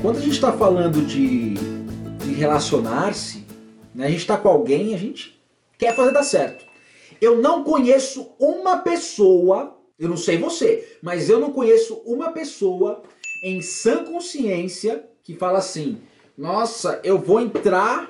Quando 0.00 0.18
a 0.18 0.20
gente 0.20 0.34
está 0.34 0.52
falando 0.52 1.04
de, 1.04 1.54
de 1.54 2.32
relacionar-se, 2.32 3.44
né, 3.92 4.06
a 4.06 4.08
gente 4.08 4.20
está 4.20 4.36
com 4.36 4.48
alguém, 4.48 4.94
a 4.94 4.98
gente 4.98 5.42
quer 5.76 5.94
fazer 5.96 6.12
dar 6.12 6.22
certo. 6.22 6.64
Eu 7.20 7.42
não 7.42 7.64
conheço 7.64 8.30
uma 8.38 8.78
pessoa, 8.78 9.76
eu 9.98 10.08
não 10.08 10.16
sei 10.16 10.38
você, 10.38 10.98
mas 11.02 11.28
eu 11.28 11.40
não 11.40 11.52
conheço 11.52 11.94
uma 12.06 12.30
pessoa 12.30 13.02
em 13.42 13.60
sã 13.60 14.04
consciência 14.04 15.04
que 15.24 15.34
fala 15.34 15.58
assim: 15.58 15.98
nossa, 16.36 17.00
eu 17.02 17.18
vou 17.18 17.40
entrar 17.40 18.08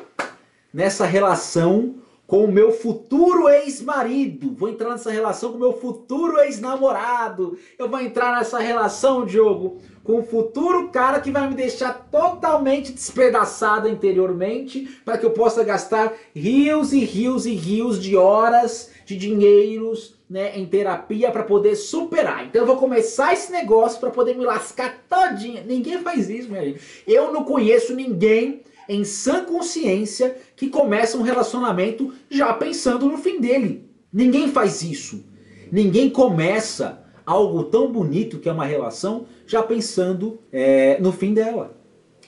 nessa 0.72 1.06
relação 1.06 1.94
com 2.28 2.44
o 2.44 2.52
meu 2.52 2.70
futuro 2.70 3.48
ex-marido, 3.48 4.54
vou 4.54 4.68
entrar 4.68 4.90
nessa 4.90 5.10
relação 5.10 5.50
com 5.50 5.56
o 5.56 5.60
meu 5.60 5.72
futuro 5.72 6.38
ex-namorado, 6.40 7.56
eu 7.78 7.88
vou 7.88 7.98
entrar 7.98 8.36
nessa 8.36 8.58
relação, 8.58 9.24
Diogo, 9.24 9.78
com 10.04 10.18
o 10.18 10.22
futuro 10.22 10.90
cara 10.90 11.20
que 11.20 11.30
vai 11.30 11.48
me 11.48 11.54
deixar 11.54 12.06
totalmente 12.10 12.92
despedaçado 12.92 13.88
interiormente, 13.88 15.00
para 15.06 15.16
que 15.16 15.24
eu 15.24 15.30
possa 15.30 15.64
gastar 15.64 16.12
rios 16.36 16.92
e 16.92 16.98
rios 16.98 17.46
e 17.46 17.54
rios 17.54 17.98
de 17.98 18.14
horas, 18.14 18.90
de 19.06 19.16
dinheiros, 19.16 20.14
né, 20.28 20.52
em 20.54 20.66
terapia 20.66 21.30
para 21.30 21.44
poder 21.44 21.76
superar. 21.76 22.44
Então 22.44 22.60
eu 22.60 22.66
vou 22.66 22.76
começar 22.76 23.32
esse 23.32 23.50
negócio 23.50 23.98
para 23.98 24.10
poder 24.10 24.36
me 24.36 24.44
lascar 24.44 25.02
todinha. 25.08 25.64
Ninguém 25.66 26.02
faz 26.02 26.28
isso, 26.28 26.50
minha 26.50 26.62
gente. 26.62 26.82
Eu 27.06 27.32
não 27.32 27.42
conheço 27.42 27.94
ninguém 27.94 28.60
em 28.88 29.04
sã 29.04 29.44
consciência 29.44 30.36
que 30.56 30.68
começa 30.68 31.18
um 31.18 31.22
relacionamento 31.22 32.12
já 32.30 32.52
pensando 32.52 33.06
no 33.06 33.18
fim 33.18 33.40
dele. 33.40 33.84
Ninguém 34.12 34.48
faz 34.48 34.82
isso. 34.82 35.24
Ninguém 35.70 36.08
começa 36.08 37.04
algo 37.26 37.64
tão 37.64 37.92
bonito 37.92 38.38
que 38.38 38.48
é 38.48 38.52
uma 38.52 38.64
relação 38.64 39.26
já 39.46 39.62
pensando 39.62 40.38
é, 40.50 40.98
no 40.98 41.12
fim 41.12 41.34
dela. 41.34 41.76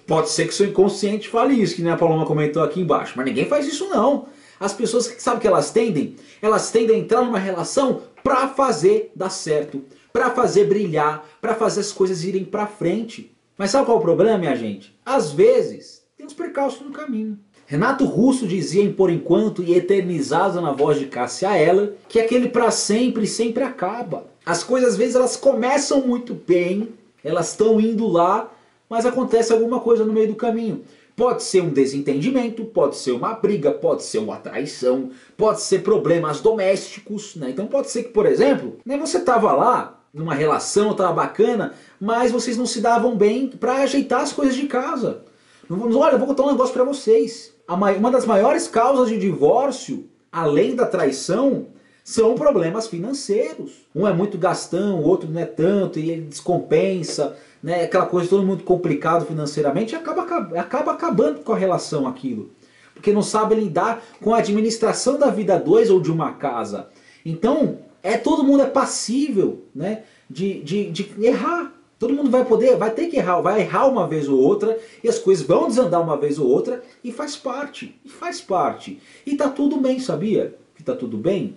Pode 0.06 0.28
ser 0.28 0.46
que 0.46 0.54
seu 0.54 0.66
inconsciente 0.66 1.28
fale 1.28 1.54
isso, 1.54 1.74
que 1.74 1.82
nem 1.82 1.92
a 1.92 1.96
Paloma 1.96 2.26
comentou 2.26 2.62
aqui 2.62 2.80
embaixo, 2.80 3.14
mas 3.16 3.24
ninguém 3.24 3.46
faz 3.46 3.66
isso 3.66 3.88
não. 3.88 4.26
As 4.58 4.74
pessoas, 4.74 5.06
sabe 5.18 5.40
que 5.40 5.46
elas 5.46 5.70
tendem? 5.70 6.16
Elas 6.42 6.70
tendem 6.70 6.96
a 6.96 6.98
entrar 6.98 7.22
numa 7.22 7.38
relação 7.38 8.02
para 8.22 8.48
fazer 8.48 9.10
dar 9.16 9.30
certo, 9.30 9.82
para 10.12 10.30
fazer 10.30 10.64
brilhar, 10.64 11.26
para 11.40 11.54
fazer 11.54 11.80
as 11.80 11.92
coisas 11.92 12.24
irem 12.24 12.44
para 12.44 12.66
frente. 12.66 13.34
Mas 13.56 13.70
sabe 13.70 13.86
qual 13.86 13.96
é 13.96 14.00
o 14.00 14.02
problema, 14.02 14.36
minha 14.36 14.56
gente? 14.56 14.94
Às 15.04 15.32
vezes 15.32 15.99
tem 16.20 16.26
uns 16.26 16.34
percalços 16.34 16.82
no 16.82 16.92
caminho. 16.92 17.38
Renato 17.66 18.04
Russo 18.04 18.46
dizia 18.46 18.84
em 18.84 18.92
Por 18.92 19.08
Enquanto 19.08 19.62
e 19.62 19.72
eternizado 19.72 20.60
na 20.60 20.70
voz 20.70 20.98
de 20.98 21.06
Cássia 21.06 21.56
Eller 21.56 21.94
que 22.10 22.20
aquele 22.20 22.50
para 22.50 22.70
sempre 22.70 23.26
sempre 23.26 23.64
acaba. 23.64 24.26
As 24.44 24.62
coisas 24.62 24.90
às 24.90 24.96
vezes 24.98 25.14
elas 25.14 25.34
começam 25.34 26.06
muito 26.06 26.34
bem, 26.34 26.90
elas 27.24 27.52
estão 27.52 27.80
indo 27.80 28.06
lá, 28.06 28.52
mas 28.86 29.06
acontece 29.06 29.50
alguma 29.50 29.80
coisa 29.80 30.04
no 30.04 30.12
meio 30.12 30.28
do 30.28 30.34
caminho. 30.34 30.82
Pode 31.16 31.42
ser 31.42 31.62
um 31.62 31.70
desentendimento, 31.70 32.66
pode 32.66 32.96
ser 32.96 33.12
uma 33.12 33.32
briga, 33.32 33.70
pode 33.70 34.02
ser 34.02 34.18
uma 34.18 34.36
traição, 34.36 35.10
pode 35.34 35.62
ser 35.62 35.82
problemas 35.82 36.42
domésticos, 36.42 37.34
né? 37.34 37.48
Então 37.48 37.66
pode 37.66 37.88
ser 37.88 38.04
que, 38.04 38.10
por 38.10 38.26
exemplo, 38.26 38.76
né, 38.84 38.98
você 38.98 39.16
estava 39.16 39.52
lá 39.52 40.02
numa 40.12 40.34
relação, 40.34 40.90
estava 40.90 41.14
bacana, 41.14 41.72
mas 41.98 42.30
vocês 42.30 42.58
não 42.58 42.66
se 42.66 42.82
davam 42.82 43.16
bem 43.16 43.48
para 43.48 43.76
ajeitar 43.76 44.20
as 44.20 44.34
coisas 44.34 44.54
de 44.54 44.66
casa. 44.66 45.29
Olha, 45.70 46.14
eu 46.14 46.18
vou 46.18 46.26
contar 46.26 46.42
um 46.42 46.50
negócio 46.50 46.74
para 46.74 46.82
vocês. 46.82 47.54
Uma 47.68 48.10
das 48.10 48.26
maiores 48.26 48.66
causas 48.66 49.08
de 49.08 49.16
divórcio, 49.16 50.08
além 50.32 50.74
da 50.74 50.84
traição, 50.84 51.68
são 52.02 52.34
problemas 52.34 52.88
financeiros. 52.88 53.86
Um 53.94 54.04
é 54.04 54.12
muito 54.12 54.36
gastão, 54.36 54.98
o 54.98 55.04
outro 55.06 55.30
não 55.30 55.40
é 55.40 55.44
tanto, 55.44 56.00
e 56.00 56.10
ele 56.10 56.22
descompensa, 56.22 57.36
né? 57.62 57.84
aquela 57.84 58.06
coisa 58.06 58.28
todo 58.28 58.44
muito 58.44 58.64
complicado 58.64 59.24
financeiramente, 59.24 59.94
acaba, 59.94 60.22
acaba 60.58 60.92
acabando 60.92 61.40
com 61.40 61.52
a 61.52 61.56
relação 61.56 62.08
aquilo. 62.08 62.50
Porque 62.92 63.12
não 63.12 63.22
sabe 63.22 63.54
lidar 63.54 64.02
com 64.20 64.34
a 64.34 64.38
administração 64.38 65.16
da 65.16 65.30
vida 65.30 65.56
dois 65.56 65.88
ou 65.88 66.00
de 66.00 66.10
uma 66.10 66.32
casa. 66.32 66.88
Então, 67.24 67.78
é 68.02 68.16
todo 68.16 68.42
mundo 68.42 68.64
é 68.64 68.66
passível 68.66 69.62
né, 69.72 70.02
de, 70.28 70.60
de, 70.64 70.90
de 70.90 71.14
errar. 71.24 71.72
Todo 72.00 72.14
mundo 72.14 72.30
vai 72.30 72.46
poder, 72.46 72.78
vai 72.78 72.90
ter 72.90 73.08
que 73.08 73.18
errar, 73.18 73.42
vai 73.42 73.60
errar 73.60 73.86
uma 73.86 74.08
vez 74.08 74.26
ou 74.26 74.40
outra, 74.40 74.78
e 75.04 75.08
as 75.08 75.18
coisas 75.18 75.46
vão 75.46 75.68
desandar 75.68 76.00
uma 76.00 76.16
vez 76.16 76.38
ou 76.38 76.48
outra, 76.48 76.82
e 77.04 77.12
faz 77.12 77.36
parte, 77.36 77.94
e 78.02 78.08
faz 78.08 78.40
parte. 78.40 78.98
E 79.26 79.36
tá 79.36 79.50
tudo 79.50 79.76
bem, 79.76 80.00
sabia? 80.00 80.54
Que 80.74 80.82
tá 80.82 80.96
tudo 80.96 81.18
bem? 81.18 81.56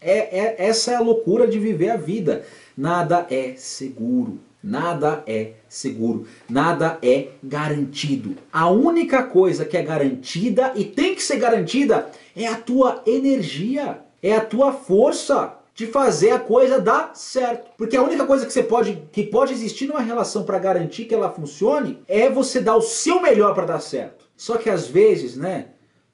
É, 0.00 0.38
é, 0.38 0.66
essa 0.66 0.92
é 0.92 0.94
a 0.94 1.00
loucura 1.00 1.46
de 1.46 1.58
viver 1.58 1.90
a 1.90 1.98
vida. 1.98 2.42
Nada 2.74 3.26
é 3.30 3.52
seguro. 3.54 4.40
Nada 4.64 5.22
é 5.26 5.52
seguro. 5.68 6.26
Nada 6.48 6.98
é 7.02 7.28
garantido. 7.42 8.34
A 8.50 8.70
única 8.70 9.22
coisa 9.24 9.66
que 9.66 9.76
é 9.76 9.82
garantida 9.82 10.72
e 10.74 10.86
tem 10.86 11.14
que 11.14 11.22
ser 11.22 11.36
garantida 11.36 12.10
é 12.34 12.46
a 12.46 12.56
tua 12.56 13.02
energia, 13.06 13.98
é 14.22 14.34
a 14.34 14.40
tua 14.40 14.72
força 14.72 15.61
de 15.74 15.86
fazer 15.86 16.30
a 16.30 16.38
coisa 16.38 16.80
dar 16.80 17.14
certo. 17.14 17.70
Porque 17.76 17.96
a 17.96 18.02
única 18.02 18.26
coisa 18.26 18.44
que 18.46 18.52
você 18.52 18.62
pode 18.62 19.02
que 19.10 19.22
pode 19.22 19.52
existir 19.52 19.86
numa 19.86 20.00
relação 20.00 20.44
para 20.44 20.58
garantir 20.58 21.06
que 21.06 21.14
ela 21.14 21.30
funcione 21.30 22.02
é 22.06 22.28
você 22.28 22.60
dar 22.60 22.76
o 22.76 22.82
seu 22.82 23.20
melhor 23.20 23.54
para 23.54 23.66
dar 23.66 23.80
certo. 23.80 24.26
Só 24.36 24.56
que 24.56 24.68
às 24.68 24.86
vezes, 24.86 25.36
né, 25.36 25.68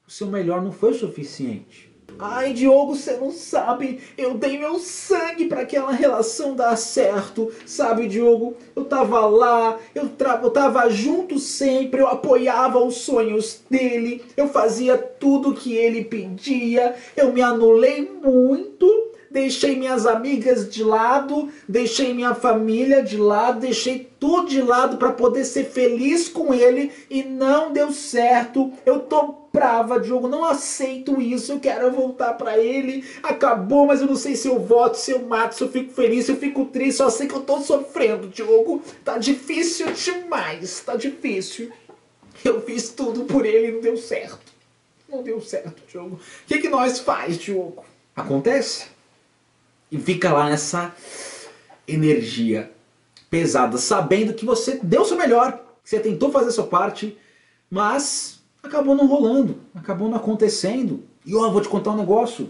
o 0.07 0.11
seu 0.11 0.27
melhor 0.27 0.61
não 0.61 0.71
foi 0.71 0.91
o 0.91 0.99
suficiente. 0.99 1.89
Ai, 2.21 2.53
Diogo, 2.53 2.95
você 2.95 3.13
não 3.13 3.31
sabe. 3.31 4.01
Eu 4.17 4.33
dei 4.33 4.57
meu 4.57 4.77
sangue 4.77 5.45
para 5.45 5.61
aquela 5.61 5.91
relação 5.91 6.53
dar 6.53 6.75
certo. 6.75 7.49
Sabe, 7.65 8.07
Diogo? 8.07 8.57
Eu 8.75 8.83
tava 8.83 9.25
lá, 9.25 9.79
eu, 9.95 10.09
eu 10.43 10.49
tava 10.49 10.89
junto 10.89 11.39
sempre, 11.39 12.01
eu 12.01 12.07
apoiava 12.07 12.77
os 12.79 12.95
sonhos 12.95 13.61
dele, 13.69 14.21
eu 14.35 14.49
fazia 14.49 14.97
tudo 14.97 15.53
que 15.53 15.73
ele 15.73 16.03
pedia, 16.03 16.95
eu 17.15 17.31
me 17.31 17.41
anulei 17.41 18.01
muito 18.01 18.98
deixei 19.29 19.75
minhas 19.75 20.05
amigas 20.05 20.69
de 20.69 20.83
lado, 20.83 21.49
deixei 21.67 22.13
minha 22.13 22.33
família 22.33 23.03
de 23.03 23.17
lado, 23.17 23.59
deixei 23.59 24.09
tudo 24.19 24.49
de 24.49 24.61
lado 24.61 24.97
para 24.97 25.11
poder 25.11 25.45
ser 25.45 25.65
feliz 25.65 26.27
com 26.27 26.53
ele 26.53 26.91
e 27.09 27.23
não 27.23 27.71
deu 27.71 27.91
certo. 27.91 28.71
Eu 28.85 29.01
tô 29.01 29.35
brava, 29.51 29.99
Diogo, 29.99 30.27
não 30.27 30.45
aceito 30.45 31.21
isso, 31.21 31.51
eu 31.51 31.59
quero 31.59 31.91
voltar 31.91 32.33
para 32.33 32.57
ele. 32.57 33.03
Acabou, 33.23 33.87
mas 33.87 34.01
eu 34.01 34.07
não 34.07 34.15
sei 34.15 34.35
se 34.35 34.47
eu 34.47 34.59
voto, 34.59 34.95
se 34.95 35.11
eu 35.11 35.21
mato, 35.21 35.55
se 35.55 35.63
eu 35.63 35.69
fico 35.69 35.93
feliz, 35.93 36.25
se 36.25 36.31
eu 36.31 36.37
fico 36.37 36.65
triste, 36.65 36.97
só 36.97 37.09
sei 37.09 37.27
que 37.27 37.35
eu 37.35 37.41
tô 37.41 37.59
sofrendo, 37.59 38.27
Diogo. 38.27 38.81
Tá 39.03 39.17
difícil 39.17 39.87
demais, 39.93 40.81
tá 40.81 40.95
difícil. 40.95 41.71
Eu 42.43 42.61
fiz 42.61 42.89
tudo 42.89 43.25
por 43.25 43.45
ele 43.45 43.67
e 43.67 43.71
não 43.71 43.81
deu 43.81 43.97
certo. 43.97 44.49
Não 45.09 45.23
deu 45.23 45.41
certo, 45.41 45.81
Diogo. 45.89 46.15
O 46.15 46.47
que, 46.47 46.59
que 46.59 46.69
nós 46.69 46.99
faz, 46.99 47.37
Diogo? 47.37 47.83
Acontece 48.15 48.98
e 49.91 49.97
fica 49.97 50.31
lá 50.31 50.49
nessa 50.49 50.93
energia 51.87 52.71
pesada, 53.29 53.77
sabendo 53.77 54.33
que 54.33 54.45
você 54.45 54.79
deu 54.81 55.01
o 55.01 55.05
seu 55.05 55.17
melhor, 55.17 55.63
que 55.83 55.89
você 55.89 55.99
tentou 55.99 56.31
fazer 56.31 56.49
a 56.49 56.51
sua 56.51 56.67
parte, 56.67 57.17
mas 57.69 58.39
acabou 58.61 58.95
não 58.95 59.07
rolando, 59.07 59.57
acabou 59.75 60.09
não 60.09 60.17
acontecendo. 60.17 61.03
E 61.25 61.35
ó, 61.35 61.49
vou 61.49 61.61
te 61.61 61.69
contar 61.69 61.91
um 61.91 61.97
negócio, 61.97 62.49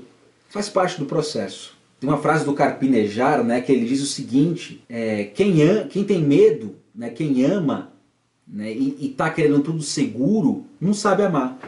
faz 0.49 0.69
parte 0.69 0.99
do 0.99 1.05
processo. 1.05 1.77
Tem 1.99 2.09
uma 2.09 2.17
frase 2.17 2.45
do 2.45 2.53
Carpinejar, 2.53 3.43
né, 3.43 3.59
que 3.59 3.71
ele 3.71 3.85
diz 3.85 4.01
o 4.01 4.05
seguinte, 4.05 4.83
é, 4.87 5.25
quem, 5.25 5.55
quem 5.89 6.03
tem 6.05 6.21
medo, 6.21 6.75
né, 6.95 7.09
quem 7.09 7.43
ama 7.43 7.91
né, 8.47 8.71
e 8.71 9.07
está 9.11 9.29
querendo 9.29 9.61
tudo 9.61 9.81
seguro, 9.81 10.65
não 10.79 10.93
sabe 10.93 11.23
amar. 11.23 11.59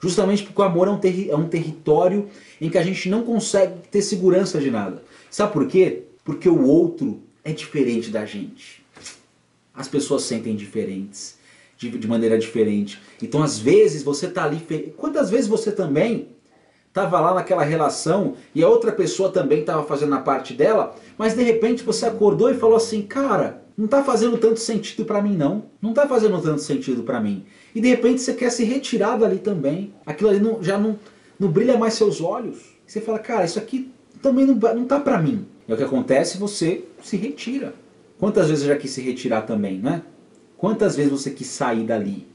Justamente 0.00 0.42
porque 0.44 0.60
o 0.60 0.64
amor 0.64 0.88
é 0.88 0.90
um, 0.90 1.00
é 1.30 1.36
um 1.36 1.48
território 1.48 2.28
em 2.60 2.70
que 2.70 2.78
a 2.78 2.82
gente 2.82 3.08
não 3.08 3.22
consegue 3.22 3.74
ter 3.90 4.00
segurança 4.00 4.58
de 4.58 4.70
nada. 4.70 5.02
Sabe 5.30 5.52
por 5.52 5.66
quê? 5.66 6.04
Porque 6.24 6.48
o 6.48 6.64
outro 6.64 7.20
é 7.44 7.52
diferente 7.52 8.10
da 8.10 8.24
gente. 8.24 8.82
As 9.74 9.88
pessoas 9.88 10.22
sentem 10.22 10.56
diferentes, 10.56 11.38
de, 11.76 11.90
de 11.90 12.08
maneira 12.08 12.38
diferente. 12.38 13.00
Então 13.22 13.42
às 13.42 13.58
vezes 13.58 14.02
você 14.02 14.26
está 14.26 14.44
ali... 14.44 14.60
Quantas 14.96 15.30
vezes 15.30 15.46
você 15.46 15.70
também 15.70 16.28
estava 16.88 17.20
lá 17.20 17.34
naquela 17.34 17.62
relação 17.62 18.34
e 18.54 18.64
a 18.64 18.68
outra 18.68 18.90
pessoa 18.90 19.30
também 19.30 19.60
estava 19.60 19.84
fazendo 19.84 20.14
a 20.14 20.20
parte 20.20 20.54
dela, 20.54 20.96
mas 21.16 21.34
de 21.34 21.42
repente 21.42 21.84
você 21.84 22.06
acordou 22.06 22.50
e 22.50 22.54
falou 22.54 22.76
assim, 22.76 23.02
cara, 23.02 23.62
não 23.76 23.84
está 23.84 24.02
fazendo 24.02 24.36
tanto 24.38 24.58
sentido 24.58 25.04
para 25.04 25.22
mim 25.22 25.36
não, 25.36 25.64
não 25.80 25.90
está 25.90 26.08
fazendo 26.08 26.40
tanto 26.40 26.62
sentido 26.62 27.02
para 27.02 27.20
mim. 27.20 27.44
E 27.74 27.80
de 27.80 27.88
repente 27.88 28.20
você 28.20 28.34
quer 28.34 28.50
se 28.50 28.64
retirar 28.64 29.16
dali 29.16 29.38
também, 29.38 29.92
aquilo 30.04 30.30
ali 30.30 30.40
não, 30.40 30.62
já 30.62 30.78
não, 30.78 30.98
não 31.38 31.48
brilha 31.48 31.78
mais 31.78 31.94
seus 31.94 32.20
olhos. 32.20 32.58
Você 32.86 33.00
fala, 33.00 33.18
cara, 33.18 33.44
isso 33.44 33.58
aqui 33.58 33.90
também 34.20 34.44
não, 34.44 34.54
não 34.54 34.84
tá 34.84 34.98
para 34.98 35.20
mim. 35.20 35.46
É 35.68 35.74
o 35.74 35.76
que 35.76 35.84
acontece, 35.84 36.38
você 36.38 36.84
se 37.02 37.16
retira. 37.16 37.74
Quantas 38.18 38.48
vezes 38.48 38.64
eu 38.64 38.70
já 38.70 38.76
quis 38.76 38.90
se 38.90 39.00
retirar 39.00 39.42
também, 39.42 39.78
né? 39.78 40.02
Quantas 40.56 40.96
vezes 40.96 41.12
você 41.12 41.30
quis 41.30 41.46
sair 41.46 41.84
dali? 41.84 42.26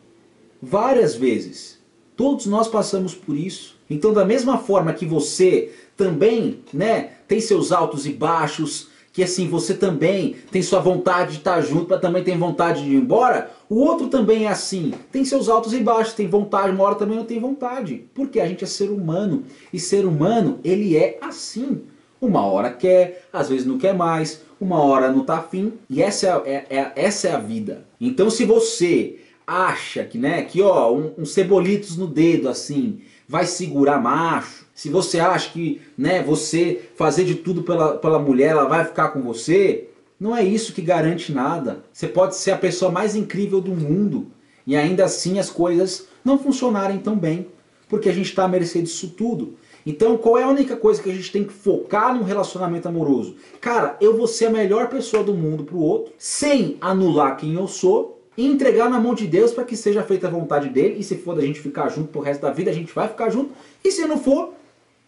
Várias 0.61 1.15
vezes. 1.15 1.79
Todos 2.15 2.45
nós 2.45 2.67
passamos 2.67 3.13
por 3.13 3.35
isso. 3.35 3.77
Então 3.89 4.13
da 4.13 4.25
mesma 4.25 4.57
forma 4.57 4.93
que 4.93 5.05
você 5.05 5.71
também 5.95 6.61
né, 6.73 7.11
tem 7.27 7.39
seus 7.39 7.71
altos 7.71 8.05
e 8.07 8.13
baixos, 8.13 8.89
que 9.15 9.23
assim 9.23 9.47
você 9.47 9.73
também 9.73 10.35
tem 10.51 10.61
sua 10.61 10.81
vontade 10.81 11.31
de 11.31 11.37
estar 11.37 11.61
junto, 11.61 11.87
mas 11.89 12.01
também 12.01 12.21
tem 12.21 12.37
vontade 12.37 12.83
de 12.83 12.89
ir 12.91 12.97
embora, 12.97 13.49
o 13.69 13.75
outro 13.75 14.09
também 14.09 14.43
é 14.43 14.49
assim, 14.49 14.93
tem 15.09 15.23
seus 15.23 15.47
altos 15.47 15.71
e 15.73 15.79
baixos, 15.79 16.13
tem 16.13 16.27
vontade, 16.27 16.73
uma 16.73 16.83
hora 16.83 16.95
também 16.95 17.15
não 17.15 17.23
tem 17.23 17.39
vontade. 17.39 18.03
Porque 18.13 18.41
a 18.41 18.47
gente 18.47 18.65
é 18.65 18.67
ser 18.67 18.89
humano 18.89 19.45
e 19.71 19.79
ser 19.79 20.05
humano, 20.05 20.59
ele 20.65 20.97
é 20.97 21.17
assim. 21.21 21.83
Uma 22.19 22.45
hora 22.45 22.69
quer, 22.69 23.25
às 23.31 23.47
vezes 23.47 23.65
não 23.65 23.77
quer 23.77 23.93
mais, 23.93 24.41
uma 24.59 24.83
hora 24.83 25.09
não 25.09 25.23
tá 25.23 25.37
afim, 25.37 25.71
e 25.89 26.03
essa 26.03 26.43
é, 26.45 26.65
é, 26.69 26.77
é 26.77 26.91
essa 26.97 27.29
é 27.29 27.31
a 27.31 27.39
vida. 27.39 27.85
Então 28.01 28.29
se 28.29 28.43
você 28.43 29.19
acha 29.47 30.03
que, 30.03 30.17
né, 30.17 30.41
que 30.41 30.61
ó, 30.61 30.91
um, 30.91 31.13
um 31.19 31.25
cebolitos 31.25 31.95
no 31.95 32.07
dedo 32.07 32.49
assim, 32.49 32.99
vai 33.27 33.45
segurar 33.45 34.01
macho, 34.01 34.65
se 34.75 34.89
você 34.89 35.19
acha 35.19 35.51
que 35.51 35.81
né, 35.97 36.21
você 36.21 36.89
fazer 36.95 37.23
de 37.23 37.35
tudo 37.35 37.63
pela, 37.63 37.97
pela 37.97 38.19
mulher, 38.19 38.49
ela 38.49 38.65
vai 38.65 38.83
ficar 38.83 39.09
com 39.09 39.21
você, 39.21 39.87
não 40.19 40.35
é 40.35 40.43
isso 40.43 40.73
que 40.73 40.81
garante 40.81 41.31
nada. 41.31 41.83
Você 41.93 42.07
pode 42.07 42.35
ser 42.35 42.51
a 42.51 42.57
pessoa 42.57 42.91
mais 42.91 43.15
incrível 43.15 43.61
do 43.61 43.71
mundo 43.71 44.27
e 44.67 44.75
ainda 44.75 45.05
assim 45.05 45.39
as 45.39 45.49
coisas 45.49 46.07
não 46.23 46.37
funcionarem 46.37 46.99
tão 46.99 47.17
bem, 47.17 47.47
porque 47.87 48.09
a 48.09 48.13
gente 48.13 48.29
está 48.29 48.43
a 48.43 48.47
mercê 48.49 48.81
disso 48.81 49.13
tudo. 49.15 49.55
Então 49.85 50.17
qual 50.17 50.37
é 50.37 50.43
a 50.43 50.49
única 50.49 50.75
coisa 50.75 51.01
que 51.01 51.09
a 51.09 51.13
gente 51.13 51.31
tem 51.31 51.45
que 51.45 51.53
focar 51.53 52.13
num 52.13 52.23
relacionamento 52.23 52.87
amoroso? 52.87 53.37
Cara, 53.61 53.95
eu 54.01 54.17
vou 54.17 54.27
ser 54.27 54.47
a 54.47 54.51
melhor 54.51 54.89
pessoa 54.89 55.23
do 55.23 55.33
mundo 55.33 55.63
para 55.63 55.75
o 55.75 55.81
outro, 55.81 56.13
sem 56.17 56.75
anular 56.81 57.37
quem 57.37 57.53
eu 57.53 57.67
sou, 57.67 58.14
e 58.37 58.45
entregar 58.45 58.89
na 58.89 58.99
mão 58.99 59.13
de 59.13 59.27
Deus 59.27 59.51
para 59.51 59.63
que 59.63 59.77
seja 59.77 60.03
feita 60.03 60.27
a 60.27 60.29
vontade 60.29 60.69
dele, 60.69 60.97
e 60.99 61.03
se 61.03 61.15
for 61.15 61.35
da 61.35 61.41
gente 61.41 61.59
ficar 61.59 61.89
junto 61.89 62.09
pro 62.09 62.21
resto 62.21 62.41
da 62.41 62.51
vida, 62.51 62.71
a 62.71 62.73
gente 62.73 62.93
vai 62.93 63.07
ficar 63.07 63.29
junto, 63.29 63.51
e 63.83 63.91
se 63.91 64.05
não 64.05 64.17
for, 64.17 64.53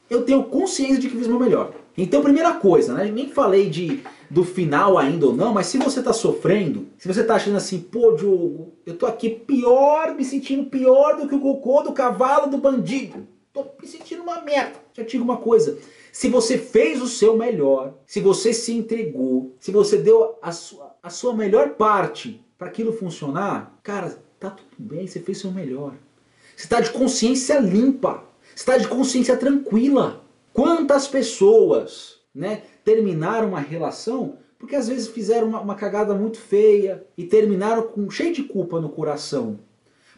eu 0.09 0.23
tenho 0.23 0.43
consciência 0.43 0.99
de 0.99 1.09
que 1.09 1.17
fiz 1.17 1.27
o 1.27 1.31
meu 1.31 1.39
melhor. 1.39 1.73
Então, 1.97 2.21
primeira 2.21 2.53
coisa, 2.53 2.93
né? 2.93 3.11
Nem 3.11 3.29
falei 3.29 3.69
de, 3.69 4.01
do 4.29 4.43
final 4.43 4.97
ainda 4.97 5.25
ou 5.25 5.33
não, 5.33 5.53
mas 5.53 5.65
se 5.65 5.77
você 5.79 5.99
está 5.99 6.13
sofrendo, 6.13 6.87
se 6.97 7.07
você 7.07 7.21
está 7.21 7.35
achando 7.35 7.57
assim, 7.57 7.79
pô, 7.79 8.13
Diogo, 8.13 8.73
eu 8.85 8.95
tô 8.95 9.07
aqui 9.07 9.29
pior, 9.29 10.13
me 10.13 10.23
sentindo 10.23 10.69
pior 10.69 11.17
do 11.17 11.27
que 11.27 11.35
o 11.35 11.39
cocô 11.39 11.81
do 11.81 11.93
cavalo 11.93 12.49
do 12.49 12.57
bandido. 12.57 13.27
Tô 13.51 13.65
me 13.81 13.87
sentindo 13.87 14.21
uma 14.21 14.41
merda. 14.41 14.75
Já 14.93 15.03
te 15.03 15.11
digo 15.11 15.23
uma 15.23 15.37
coisa. 15.37 15.77
Se 16.11 16.29
você 16.29 16.57
fez 16.57 17.01
o 17.01 17.07
seu 17.07 17.35
melhor, 17.35 17.95
se 18.05 18.19
você 18.19 18.53
se 18.53 18.71
entregou, 18.73 19.55
se 19.59 19.71
você 19.71 19.97
deu 19.97 20.37
a 20.41 20.51
sua, 20.51 20.95
a 21.01 21.09
sua 21.09 21.35
melhor 21.35 21.71
parte 21.71 22.39
para 22.57 22.67
aquilo 22.67 22.93
funcionar, 22.93 23.79
cara, 23.83 24.17
tá 24.39 24.49
tudo 24.49 24.75
bem, 24.77 25.07
você 25.07 25.19
fez 25.19 25.37
seu 25.39 25.51
melhor. 25.51 25.93
Você 26.55 26.63
está 26.63 26.81
de 26.81 26.89
consciência 26.91 27.59
limpa 27.59 28.27
está 28.57 28.75
de 28.77 28.87
consciência 28.87 29.37
tranquila. 29.37 30.23
Quantas 30.51 31.07
pessoas 31.07 32.17
né, 32.33 32.63
terminaram 32.83 33.49
uma 33.49 33.59
relação 33.59 34.39
porque 34.59 34.75
às 34.75 34.87
vezes 34.87 35.07
fizeram 35.07 35.49
uma, 35.49 35.61
uma 35.61 35.75
cagada 35.75 36.15
muito 36.15 36.39
feia 36.39 37.05
e 37.15 37.23
terminaram 37.23 37.83
com 37.83 38.09
cheio 38.09 38.33
de 38.33 38.41
culpa 38.41 38.81
no 38.81 38.89
coração. 38.89 39.59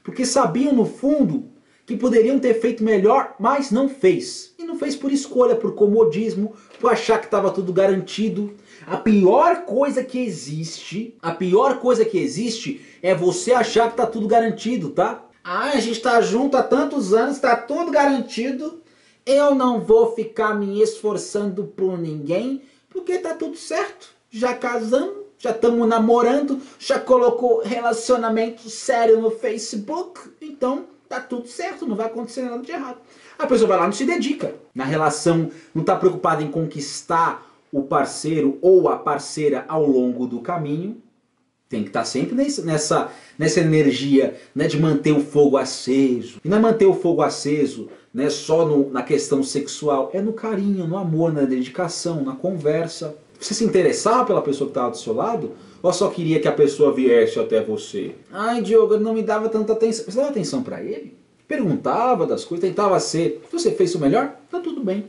Porque 0.01 0.25
sabiam 0.25 0.73
no 0.73 0.85
fundo 0.85 1.49
que 1.85 1.97
poderiam 1.97 2.39
ter 2.39 2.53
feito 2.53 2.81
melhor, 2.81 3.35
mas 3.37 3.69
não 3.69 3.89
fez. 3.89 4.53
E 4.57 4.63
não 4.63 4.79
fez 4.79 4.95
por 4.95 5.11
escolha, 5.11 5.57
por 5.57 5.75
comodismo, 5.75 6.53
por 6.79 6.89
achar 6.89 7.19
que 7.19 7.25
estava 7.25 7.51
tudo 7.51 7.73
garantido. 7.73 8.53
A 8.89 8.97
pior 8.97 9.65
coisa 9.65 10.03
que 10.03 10.17
existe, 10.17 11.15
a 11.21 11.31
pior 11.31 11.79
coisa 11.79 12.03
que 12.03 12.17
existe 12.17 12.83
é 13.03 13.13
você 13.13 13.53
achar 13.53 13.83
que 13.83 13.93
está 13.93 14.07
tudo 14.07 14.27
garantido, 14.27 14.89
tá? 14.89 15.23
Ah, 15.43 15.65
a 15.73 15.79
gente 15.79 15.97
está 15.97 16.19
junto 16.21 16.57
há 16.57 16.63
tantos 16.63 17.13
anos, 17.13 17.35
está 17.35 17.55
tudo 17.55 17.91
garantido. 17.91 18.81
Eu 19.23 19.53
não 19.53 19.79
vou 19.79 20.15
ficar 20.15 20.55
me 20.55 20.81
esforçando 20.81 21.65
por 21.65 21.99
ninguém, 21.99 22.63
porque 22.89 23.11
está 23.11 23.35
tudo 23.35 23.55
certo. 23.55 24.09
Já 24.31 24.55
casamos, 24.55 25.17
já 25.37 25.51
estamos 25.51 25.87
namorando, 25.87 26.59
já 26.79 26.99
colocou 26.99 27.61
relacionamento 27.61 28.71
sério 28.71 29.21
no 29.21 29.29
Facebook, 29.29 30.19
então 30.41 30.85
tá 31.07 31.19
tudo 31.19 31.47
certo, 31.47 31.85
não 31.85 31.95
vai 31.95 32.07
acontecer 32.07 32.41
nada 32.41 32.63
de 32.63 32.71
errado. 32.71 32.97
A 33.37 33.45
pessoa 33.45 33.67
vai 33.67 33.77
lá 33.77 33.85
não 33.85 33.93
se 33.93 34.03
dedica 34.03 34.55
na 34.73 34.83
relação, 34.83 35.51
não 35.75 35.83
está 35.83 35.95
preocupada 35.95 36.41
em 36.41 36.49
conquistar 36.49 37.48
o 37.71 37.83
parceiro 37.83 38.57
ou 38.61 38.89
a 38.89 38.97
parceira 38.97 39.65
ao 39.67 39.85
longo 39.85 40.25
do 40.27 40.39
caminho, 40.39 40.97
tem 41.69 41.83
que 41.83 41.89
estar 41.89 41.99
tá 41.99 42.05
sempre 42.05 42.35
nessa, 42.35 43.11
nessa 43.37 43.59
energia 43.59 44.35
né, 44.55 44.67
de 44.67 44.79
manter 44.79 45.11
o 45.11 45.19
fogo 45.19 45.55
aceso. 45.55 46.41
E 46.43 46.49
não 46.49 46.57
é 46.57 46.59
manter 46.59 46.87
o 46.87 46.95
fogo 46.95 47.21
aceso 47.21 47.89
né, 48.11 48.27
só 48.29 48.65
no, 48.65 48.89
na 48.89 49.03
questão 49.03 49.43
sexual, 49.43 50.09
é 50.13 50.19
no 50.19 50.33
carinho, 50.33 50.87
no 50.87 50.97
amor, 50.97 51.31
na 51.31 51.43
dedicação, 51.43 52.23
na 52.23 52.35
conversa. 52.35 53.15
Você 53.39 53.53
se 53.53 53.63
interessava 53.63 54.25
pela 54.25 54.41
pessoa 54.41 54.67
que 54.67 54.71
estava 54.71 54.89
do 54.89 54.97
seu 54.97 55.13
lado? 55.13 55.51
Ou 55.81 55.93
só 55.93 56.09
queria 56.09 56.39
que 56.39 56.47
a 56.47 56.51
pessoa 56.51 56.91
viesse 56.91 57.39
até 57.39 57.63
você? 57.63 58.15
Ai, 58.31 58.61
Diogo, 58.61 58.97
não 58.97 59.13
me 59.13 59.21
dava 59.21 59.47
tanta 59.47 59.73
atenção. 59.73 60.05
Você 60.05 60.17
dava 60.17 60.29
atenção 60.29 60.63
para 60.63 60.83
ele? 60.83 61.15
Perguntava 61.47 62.25
das 62.25 62.43
coisas, 62.43 62.67
tentava 62.67 62.99
ser. 62.99 63.41
Você 63.51 63.71
fez 63.71 63.95
o 63.95 63.99
melhor? 63.99 64.35
Tá 64.51 64.59
tudo 64.59 64.83
bem. 64.83 65.05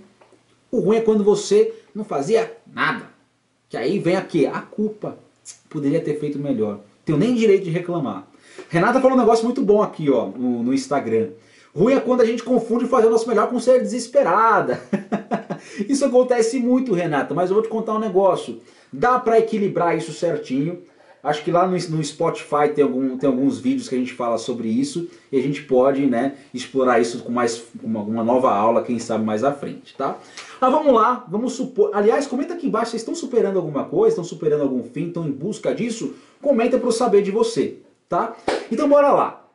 O 0.70 0.78
ruim 0.78 0.98
é 0.98 1.00
quando 1.00 1.24
você 1.24 1.74
não 1.94 2.04
fazia 2.04 2.56
nada. 2.72 3.06
Que 3.68 3.76
aí 3.76 3.98
vem 3.98 4.16
aqui 4.16 4.46
a 4.46 4.60
culpa 4.60 5.18
poderia 5.68 6.00
ter 6.00 6.18
feito 6.18 6.38
melhor. 6.38 6.80
Tenho 7.04 7.18
nem 7.18 7.34
direito 7.34 7.64
de 7.64 7.70
reclamar. 7.70 8.26
Renata 8.68 9.00
falou 9.00 9.16
um 9.16 9.20
negócio 9.20 9.44
muito 9.44 9.62
bom 9.62 9.82
aqui 9.82 10.10
ó, 10.10 10.26
no, 10.26 10.62
no 10.62 10.74
Instagram. 10.74 11.30
Ruim 11.74 11.94
é 11.94 12.00
quando 12.00 12.20
a 12.20 12.24
gente 12.24 12.42
confunde 12.42 12.86
fazer 12.86 13.06
o 13.06 13.10
nosso 13.10 13.28
melhor 13.28 13.48
com 13.48 13.60
ser 13.60 13.80
desesperada. 13.80 14.80
isso 15.88 16.04
acontece 16.04 16.58
muito, 16.58 16.92
Renata, 16.92 17.32
mas 17.32 17.48
eu 17.48 17.54
vou 17.54 17.62
te 17.62 17.68
contar 17.68 17.94
um 17.94 18.00
negócio. 18.00 18.60
Dá 18.92 19.18
para 19.20 19.38
equilibrar 19.38 19.96
isso 19.96 20.12
certinho. 20.12 20.82
Acho 21.22 21.44
que 21.44 21.50
lá 21.50 21.66
no, 21.66 21.72
no 21.72 22.02
Spotify 22.02 22.68
tem, 22.74 22.82
algum, 22.82 23.18
tem 23.18 23.28
alguns 23.28 23.58
vídeos 23.58 23.88
que 23.88 23.94
a 23.94 23.98
gente 23.98 24.12
fala 24.12 24.38
sobre 24.38 24.68
isso 24.68 25.08
e 25.30 25.38
a 25.38 25.42
gente 25.42 25.62
pode 25.62 26.06
né, 26.06 26.36
explorar 26.54 26.98
isso 26.98 27.22
com 27.22 27.30
mais 27.30 27.62
uma, 27.82 28.00
uma 28.00 28.24
nova 28.24 28.50
aula, 28.50 28.82
quem 28.82 28.98
sabe 28.98 29.24
mais 29.24 29.44
à 29.44 29.52
frente, 29.52 29.94
tá? 29.96 30.18
Mas 30.60 30.72
vamos 30.72 30.94
lá, 30.94 31.24
vamos 31.28 31.52
supor. 31.52 31.90
Aliás, 31.92 32.26
comenta 32.26 32.54
aqui 32.54 32.66
embaixo, 32.66 32.92
vocês 32.92 33.02
estão 33.02 33.14
superando 33.14 33.58
alguma 33.58 33.84
coisa, 33.84 34.14
estão 34.14 34.24
superando 34.24 34.62
algum 34.62 34.82
fim, 34.82 35.08
estão 35.08 35.26
em 35.26 35.32
busca 35.32 35.74
disso? 35.74 36.14
Comenta 36.40 36.78
para 36.78 36.88
eu 36.88 36.92
saber 36.92 37.22
de 37.22 37.30
você, 37.30 37.78
tá? 38.08 38.34
Então 38.72 38.88
bora 38.88 39.12
lá. 39.12 39.46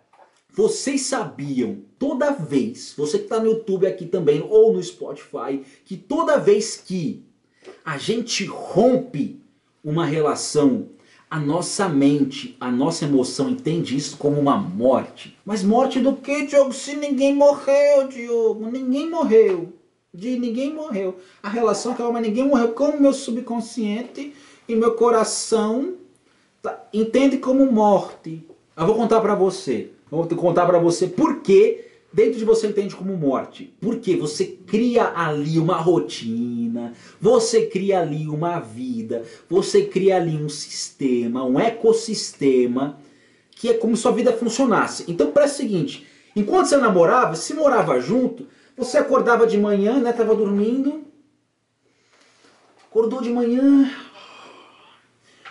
Vocês 0.54 1.02
sabiam, 1.02 1.80
toda 2.00 2.32
vez, 2.32 2.94
você 2.98 3.18
que 3.18 3.26
está 3.26 3.40
no 3.40 3.48
YouTube 3.48 3.86
aqui 3.86 4.06
também, 4.06 4.46
ou 4.50 4.72
no 4.72 4.82
Spotify, 4.82 5.62
que 5.84 5.98
toda 5.98 6.38
vez 6.38 6.78
que 6.78 7.26
a 7.84 7.98
gente 7.98 8.46
rompe 8.46 9.42
uma 9.84 10.06
relação 10.06 10.88
a 11.36 11.40
nossa 11.40 11.90
mente, 11.90 12.56
a 12.62 12.72
nossa 12.72 13.04
emoção 13.04 13.50
entende 13.50 13.94
isso 13.94 14.16
como 14.16 14.40
uma 14.40 14.56
morte. 14.56 15.38
Mas 15.44 15.66
morte 15.66 16.00
do 16.00 16.14
que, 16.14 16.46
Diogo? 16.46 16.72
Se 16.72 16.96
ninguém 16.96 17.36
morreu, 17.36 18.08
Diogo. 18.08 18.72
Ninguém 18.72 19.10
morreu. 19.10 19.74
De 20.14 20.40
ninguém 20.40 20.74
morreu. 20.74 21.18
A 21.44 21.50
relação 21.50 21.92
acabou, 21.92 22.14
mas 22.14 22.22
ninguém 22.22 22.48
morreu. 22.48 22.70
Como 22.70 23.02
meu 23.02 23.12
subconsciente 23.12 24.34
e 24.66 24.76
meu 24.78 24.94
coração 24.94 25.96
tá, 26.62 26.82
entende 26.94 27.38
como 27.38 27.70
morte. 27.70 28.48
Eu 28.78 28.86
vou 28.86 28.96
contar 28.96 29.20
para 29.20 29.36
você. 29.36 29.92
Vou 30.10 30.26
contar 30.26 30.66
para 30.66 30.80
você 30.80 31.06
por 31.06 31.42
que 31.42 31.85
dentro 32.16 32.40
de 32.40 32.46
você 32.46 32.68
entende 32.68 32.96
como 32.96 33.18
morte. 33.18 33.76
Porque 33.82 34.16
você 34.16 34.46
cria 34.46 35.12
ali 35.14 35.60
uma 35.60 35.76
rotina, 35.76 36.94
você 37.20 37.66
cria 37.66 38.00
ali 38.00 38.26
uma 38.30 38.58
vida, 38.58 39.24
você 39.50 39.84
cria 39.84 40.16
ali 40.16 40.34
um 40.38 40.48
sistema, 40.48 41.44
um 41.44 41.60
ecossistema 41.60 42.98
que 43.52 43.70
é 43.70 43.74
como 43.74 43.98
se 43.98 44.04
sua 44.04 44.14
vida 44.14 44.32
funcionasse. 44.32 45.04
Então 45.10 45.32
parece 45.32 45.56
o 45.56 45.58
seguinte, 45.58 46.08
enquanto 46.34 46.68
você 46.68 46.78
namorava, 46.78 47.36
se 47.36 47.54
morava 47.54 48.00
junto, 48.00 48.48
você 48.78 48.98
acordava 48.98 49.46
de 49.46 49.58
manhã, 49.58 50.00
né, 50.00 50.14
tava 50.14 50.36
dormindo, 50.36 51.04
acordou 52.90 53.22
de 53.22 53.30
manhã, 53.30 53.92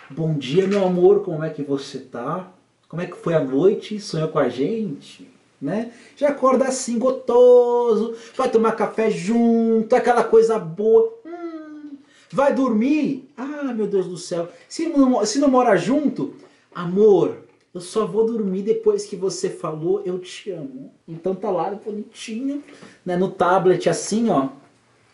bom 0.09 0.33
dia 0.33 0.67
meu 0.67 0.83
amor, 0.83 1.23
como 1.23 1.43
é 1.43 1.49
que 1.51 1.61
você 1.61 1.99
tá? 1.99 2.51
Como 2.87 3.01
é 3.01 3.05
que 3.05 3.17
foi 3.17 3.33
a 3.35 3.43
noite? 3.43 3.99
Sonhou 3.99 4.29
com 4.29 4.39
a 4.39 4.49
gente? 4.49 5.34
Né? 5.61 5.91
Já 6.15 6.29
acorda 6.29 6.65
assim, 6.65 6.97
gotoso, 6.99 8.15
vai 8.35 8.49
tomar 8.49 8.73
café 8.73 9.09
junto, 9.09 9.95
aquela 9.95 10.23
coisa 10.23 10.59
boa. 10.59 11.13
Hum, 11.25 11.97
vai 12.31 12.53
dormir? 12.53 13.29
Ah, 13.37 13.73
meu 13.73 13.87
Deus 13.87 14.07
do 14.07 14.17
céu. 14.17 14.49
Se 14.67 14.87
não, 14.87 15.25
se 15.25 15.39
não 15.39 15.49
mora 15.49 15.75
junto, 15.75 16.35
amor, 16.73 17.37
eu 17.73 17.81
só 17.81 18.05
vou 18.05 18.25
dormir 18.25 18.61
depois 18.61 19.05
que 19.05 19.15
você 19.15 19.49
falou 19.49 20.01
eu 20.05 20.19
te 20.19 20.49
amo. 20.51 20.93
Então 21.07 21.35
tá 21.35 21.49
lá 21.49 21.71
bonitinho, 21.71 22.63
né, 23.05 23.17
no 23.17 23.29
tablet 23.29 23.89
assim, 23.89 24.29
ó, 24.29 24.49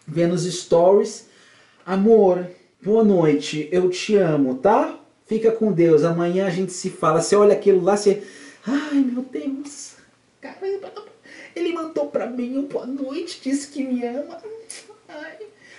vendo 0.08 0.34
os 0.34 0.44
stories. 0.44 1.28
Amor, 1.84 2.48
boa 2.84 3.04
noite, 3.04 3.68
eu 3.72 3.90
te 3.90 4.16
amo, 4.16 4.56
tá? 4.56 4.96
Fica 5.26 5.52
com 5.52 5.72
Deus, 5.72 6.04
amanhã 6.04 6.46
a 6.46 6.50
gente 6.50 6.72
se 6.72 6.90
fala. 6.90 7.22
Você 7.22 7.36
olha 7.36 7.54
aquilo 7.54 7.82
lá, 7.82 7.98
você... 7.98 8.22
Ai, 8.68 9.00
meu 9.00 9.24
Deus, 9.24 9.96
ele 11.56 11.74
mandou 11.74 12.08
pra 12.08 12.28
mim 12.28 12.58
um 12.58 12.64
boa 12.64 12.86
noite, 12.86 13.42
disse 13.44 13.68
que 13.68 13.84
me 13.84 14.06
ama. 14.06 14.38
Ai. 15.08 15.38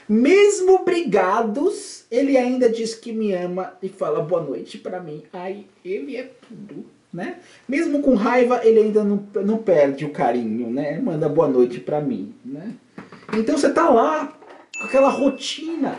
Mesmo 0.09 0.85
brigados, 0.85 2.05
ele 2.11 2.37
ainda 2.37 2.69
diz 2.69 2.95
que 2.95 3.13
me 3.13 3.33
ama 3.33 3.75
e 3.83 3.89
fala 3.89 4.23
boa 4.23 4.43
noite 4.43 4.79
pra 4.79 5.01
mim. 5.01 5.23
Ai, 5.33 5.65
ele 5.85 6.17
é 6.17 6.31
tudo, 6.49 6.85
né? 7.13 7.39
Mesmo 7.69 8.03
com 8.03 8.15
raiva, 8.15 8.61
ele 8.65 8.81
ainda 8.81 9.05
não, 9.05 9.27
não 9.45 9.59
perde 9.59 10.05
o 10.05 10.11
carinho, 10.11 10.71
né? 10.71 11.01
Manda 11.01 11.29
boa 11.29 11.49
noite 11.49 11.81
pra 11.81 12.01
mim, 12.01 12.35
né? 12.45 12.75
Então 13.33 13.57
você 13.57 13.73
tá 13.73 13.89
lá, 13.89 14.37
com 14.79 14.85
aquela 14.85 15.09
rotina. 15.09 15.99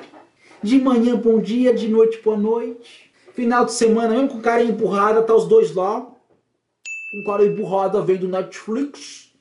De 0.61 0.79
manhã 0.79 1.15
bom 1.15 1.39
dia, 1.39 1.73
de 1.73 1.89
noite 1.89 2.21
boa 2.23 2.37
noite. 2.37 3.11
Final 3.33 3.65
de 3.65 3.73
semana, 3.73 4.13
mesmo 4.13 4.29
com 4.29 4.41
carinho 4.41 4.71
empurrada, 4.71 5.23
tá 5.23 5.35
os 5.35 5.47
dois 5.47 5.73
lá. 5.73 6.12
Com 7.13 7.23
cara 7.23 7.45
empurrada 7.45 8.01
vendo 8.01 8.27
Netflix. 8.27 9.31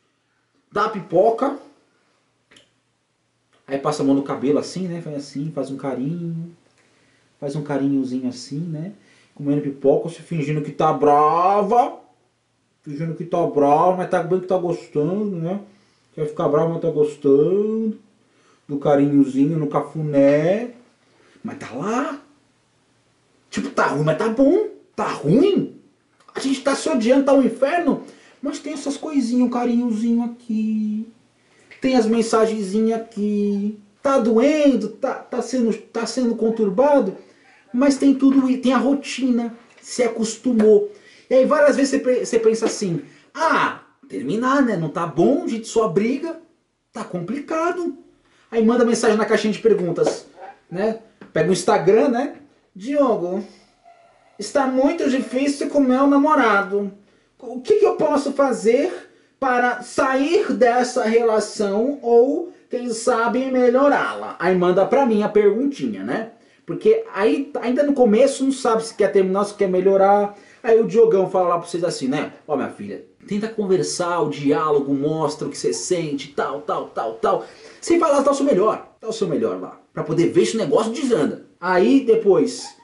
Dá 0.70 0.90
pipoca. 0.90 1.58
Aí 3.66 3.78
passa 3.78 4.02
a 4.02 4.04
mão 4.04 4.14
no 4.14 4.22
cabelo 4.22 4.58
assim, 4.58 4.86
né? 4.86 5.00
Faz 5.00 5.16
assim, 5.16 5.50
faz 5.52 5.70
um 5.70 5.78
carinho. 5.78 6.54
Faz 7.40 7.56
um 7.56 7.62
carinhozinho 7.62 8.28
assim, 8.28 8.58
né? 8.58 8.92
Comendo 9.34 9.62
pipoca, 9.62 10.10
se 10.10 10.20
fingindo 10.20 10.60
que 10.60 10.70
tá 10.70 10.92
brava. 10.92 11.98
Fingindo 12.82 13.14
que 13.14 13.24
tá 13.24 13.46
brava, 13.46 13.96
mas 13.96 14.10
tá 14.10 14.22
bem 14.22 14.40
que 14.40 14.46
tá 14.46 14.58
gostando, 14.58 15.36
né? 15.36 15.62
Quer 16.14 16.26
ficar 16.26 16.50
bravo, 16.50 16.74
mas 16.74 16.82
tá 16.82 16.90
gostando. 16.90 17.98
Do 18.68 18.78
carinhozinho 18.78 19.58
no 19.58 19.68
cafuné. 19.68 20.74
Mas 21.42 21.58
tá 21.58 21.70
lá. 21.72 22.20
Tipo, 23.48 23.70
tá 23.70 23.86
ruim, 23.86 24.04
mas 24.04 24.18
tá 24.18 24.28
bom. 24.28 24.68
Tá 24.94 25.08
ruim. 25.08 25.81
A 26.34 26.40
gente 26.40 26.60
tá 26.62 26.74
se 26.74 26.88
odiando, 26.88 27.24
tá 27.24 27.32
um 27.32 27.42
inferno. 27.42 28.02
Mas 28.40 28.58
tem 28.58 28.72
essas 28.72 28.96
coisinhas, 28.96 29.46
um 29.46 29.50
carinhozinho 29.50 30.24
aqui 30.24 31.06
tem 31.82 31.96
as 31.96 32.06
mensagenzinhas 32.06 33.00
aqui, 33.00 33.76
tá 34.00 34.16
doendo, 34.16 34.90
tá, 34.90 35.14
tá, 35.14 35.42
sendo, 35.42 35.76
tá 35.76 36.06
sendo 36.06 36.36
conturbado, 36.36 37.16
mas 37.74 37.96
tem 37.96 38.14
tudo, 38.14 38.56
tem 38.58 38.72
a 38.72 38.78
rotina, 38.78 39.52
se 39.80 40.04
acostumou. 40.04 40.92
E 41.28 41.34
aí 41.34 41.44
várias 41.44 41.74
vezes 41.74 42.00
você, 42.00 42.24
você 42.24 42.38
pensa 42.38 42.66
assim, 42.66 43.02
ah, 43.34 43.80
terminar, 44.08 44.62
né? 44.62 44.76
Não 44.76 44.88
tá 44.88 45.04
bom, 45.04 45.42
a 45.42 45.48
gente 45.48 45.66
só 45.66 45.88
briga, 45.88 46.40
tá 46.92 47.02
complicado. 47.02 47.98
Aí 48.48 48.64
manda 48.64 48.84
mensagem 48.84 49.16
na 49.16 49.26
caixinha 49.26 49.52
de 49.52 49.58
perguntas, 49.58 50.26
né? 50.70 51.00
Pega 51.32 51.50
o 51.50 51.52
Instagram, 51.52 52.10
né? 52.10 52.36
Diogo, 52.76 53.44
está 54.42 54.66
muito 54.66 55.08
difícil 55.08 55.70
com 55.70 55.80
meu 55.80 56.06
namorado. 56.06 56.92
O 57.38 57.60
que, 57.60 57.76
que 57.76 57.86
eu 57.86 57.96
posso 57.96 58.32
fazer 58.32 58.92
para 59.38 59.82
sair 59.82 60.52
dessa 60.52 61.04
relação 61.04 61.98
ou, 62.02 62.52
quem 62.70 62.90
sabe, 62.90 63.50
melhorá-la. 63.50 64.36
Aí 64.38 64.54
manda 64.56 64.86
pra 64.86 65.06
mim 65.06 65.22
a 65.22 65.28
perguntinha, 65.28 66.04
né? 66.04 66.30
Porque 66.64 67.04
aí, 67.12 67.50
ainda 67.60 67.82
no 67.82 67.92
começo, 67.92 68.44
não 68.44 68.52
sabe 68.52 68.84
se 68.84 68.94
quer 68.94 69.10
terminar, 69.10 69.44
se 69.44 69.54
quer 69.54 69.68
melhorar. 69.68 70.36
Aí 70.62 70.80
o 70.80 70.86
Diogão 70.86 71.28
fala 71.28 71.48
lá 71.48 71.58
pra 71.58 71.68
vocês 71.68 71.82
assim, 71.82 72.06
né? 72.06 72.32
Ó, 72.46 72.54
oh, 72.54 72.56
minha 72.56 72.70
filha, 72.70 73.04
tenta 73.26 73.48
conversar, 73.48 74.20
o 74.20 74.30
diálogo 74.30 74.94
mostra 74.94 75.48
o 75.48 75.50
que 75.50 75.58
você 75.58 75.72
sente, 75.72 76.28
tal, 76.28 76.60
tal, 76.60 76.86
tal, 76.88 77.14
tal. 77.14 77.44
Sem 77.80 77.98
falar, 77.98 78.22
tá 78.22 78.30
o 78.30 78.34
seu 78.34 78.46
melhor. 78.46 78.94
Tá 79.00 79.08
o 79.08 79.12
seu 79.12 79.26
melhor 79.26 79.60
lá. 79.60 79.80
Pra 79.92 80.04
poder 80.04 80.28
ver 80.28 80.46
se 80.46 80.54
o 80.54 80.58
negócio 80.58 80.92
desanda. 80.92 81.46
Aí 81.60 82.04
depois, 82.04 82.76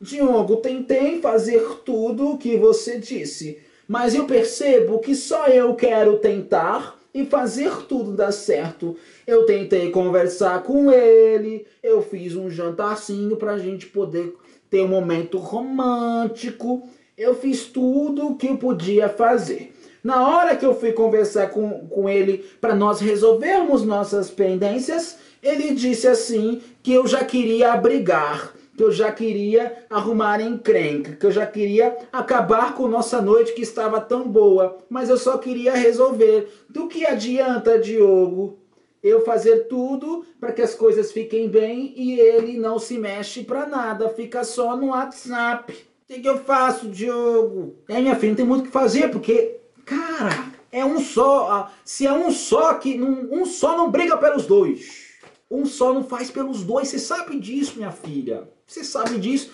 Diogo, 0.00 0.56
tentei 0.56 1.20
fazer 1.20 1.62
tudo 1.84 2.32
o 2.32 2.38
que 2.38 2.56
você 2.56 2.98
disse 2.98 3.64
mas 3.88 4.14
eu 4.14 4.24
percebo 4.24 4.98
que 4.98 5.14
só 5.14 5.46
eu 5.46 5.74
quero 5.74 6.18
tentar 6.18 6.98
e 7.14 7.24
fazer 7.24 7.70
tudo 7.88 8.12
dar 8.12 8.32
certo. 8.32 8.96
Eu 9.26 9.46
tentei 9.46 9.90
conversar 9.90 10.62
com 10.62 10.90
ele, 10.90 11.66
eu 11.82 12.02
fiz 12.02 12.34
um 12.34 12.50
jantarzinho 12.50 13.36
pra 13.36 13.58
gente 13.58 13.86
poder 13.86 14.34
ter 14.68 14.82
um 14.82 14.88
momento 14.88 15.38
romântico. 15.38 16.88
Eu 17.16 17.34
fiz 17.34 17.64
tudo 17.64 18.28
o 18.28 18.36
que 18.36 18.48
eu 18.48 18.56
podia 18.58 19.08
fazer. 19.08 19.72
Na 20.02 20.28
hora 20.28 20.56
que 20.56 20.66
eu 20.66 20.74
fui 20.74 20.92
conversar 20.92 21.50
com, 21.50 21.86
com 21.88 22.08
ele 22.08 22.44
para 22.60 22.74
nós 22.74 23.00
resolvermos 23.00 23.84
nossas 23.84 24.30
pendências, 24.30 25.18
ele 25.42 25.74
disse 25.74 26.06
assim 26.06 26.60
que 26.82 26.92
eu 26.92 27.06
já 27.06 27.24
queria 27.24 27.72
abrigar 27.72 28.52
que 28.76 28.82
eu 28.82 28.92
já 28.92 29.10
queria 29.10 29.86
arrumar 29.88 30.40
encrenca, 30.40 31.12
que 31.12 31.24
eu 31.24 31.30
já 31.30 31.46
queria 31.46 31.96
acabar 32.12 32.74
com 32.74 32.86
nossa 32.86 33.22
noite 33.22 33.52
que 33.52 33.62
estava 33.62 34.00
tão 34.00 34.28
boa, 34.28 34.78
mas 34.90 35.08
eu 35.08 35.16
só 35.16 35.38
queria 35.38 35.74
resolver. 35.74 36.48
Do 36.68 36.86
que 36.86 37.06
adianta, 37.06 37.78
Diogo, 37.78 38.58
eu 39.02 39.24
fazer 39.24 39.68
tudo 39.68 40.24
para 40.38 40.52
que 40.52 40.60
as 40.60 40.74
coisas 40.74 41.10
fiquem 41.10 41.48
bem 41.48 41.94
e 41.96 42.20
ele 42.20 42.58
não 42.58 42.78
se 42.78 42.98
mexe 42.98 43.42
para 43.42 43.66
nada, 43.66 44.10
fica 44.10 44.44
só 44.44 44.76
no 44.76 44.88
WhatsApp. 44.88 45.72
O 45.72 45.76
que, 46.06 46.20
que 46.20 46.28
eu 46.28 46.38
faço, 46.38 46.88
Diogo? 46.88 47.76
É, 47.88 48.00
minha 48.00 48.14
filha, 48.14 48.30
não 48.30 48.36
tem 48.36 48.46
muito 48.46 48.62
o 48.62 48.66
que 48.66 48.70
fazer, 48.70 49.10
porque, 49.10 49.58
cara, 49.84 50.52
é 50.70 50.84
um 50.84 51.00
só. 51.00 51.70
Se 51.84 52.06
é 52.06 52.12
um 52.12 52.30
só, 52.30 52.74
que 52.74 53.00
um 53.00 53.44
só 53.46 53.76
não 53.76 53.90
briga 53.90 54.16
pelos 54.16 54.46
dois. 54.46 55.06
Um 55.50 55.64
só 55.64 55.92
não 55.92 56.04
faz 56.04 56.30
pelos 56.30 56.62
dois. 56.62 56.88
Você 56.88 56.98
sabe 56.98 57.38
disso, 57.40 57.76
minha 57.76 57.90
filha. 57.90 58.48
Você 58.66 58.82
sabe 58.82 59.18
disso. 59.18 59.50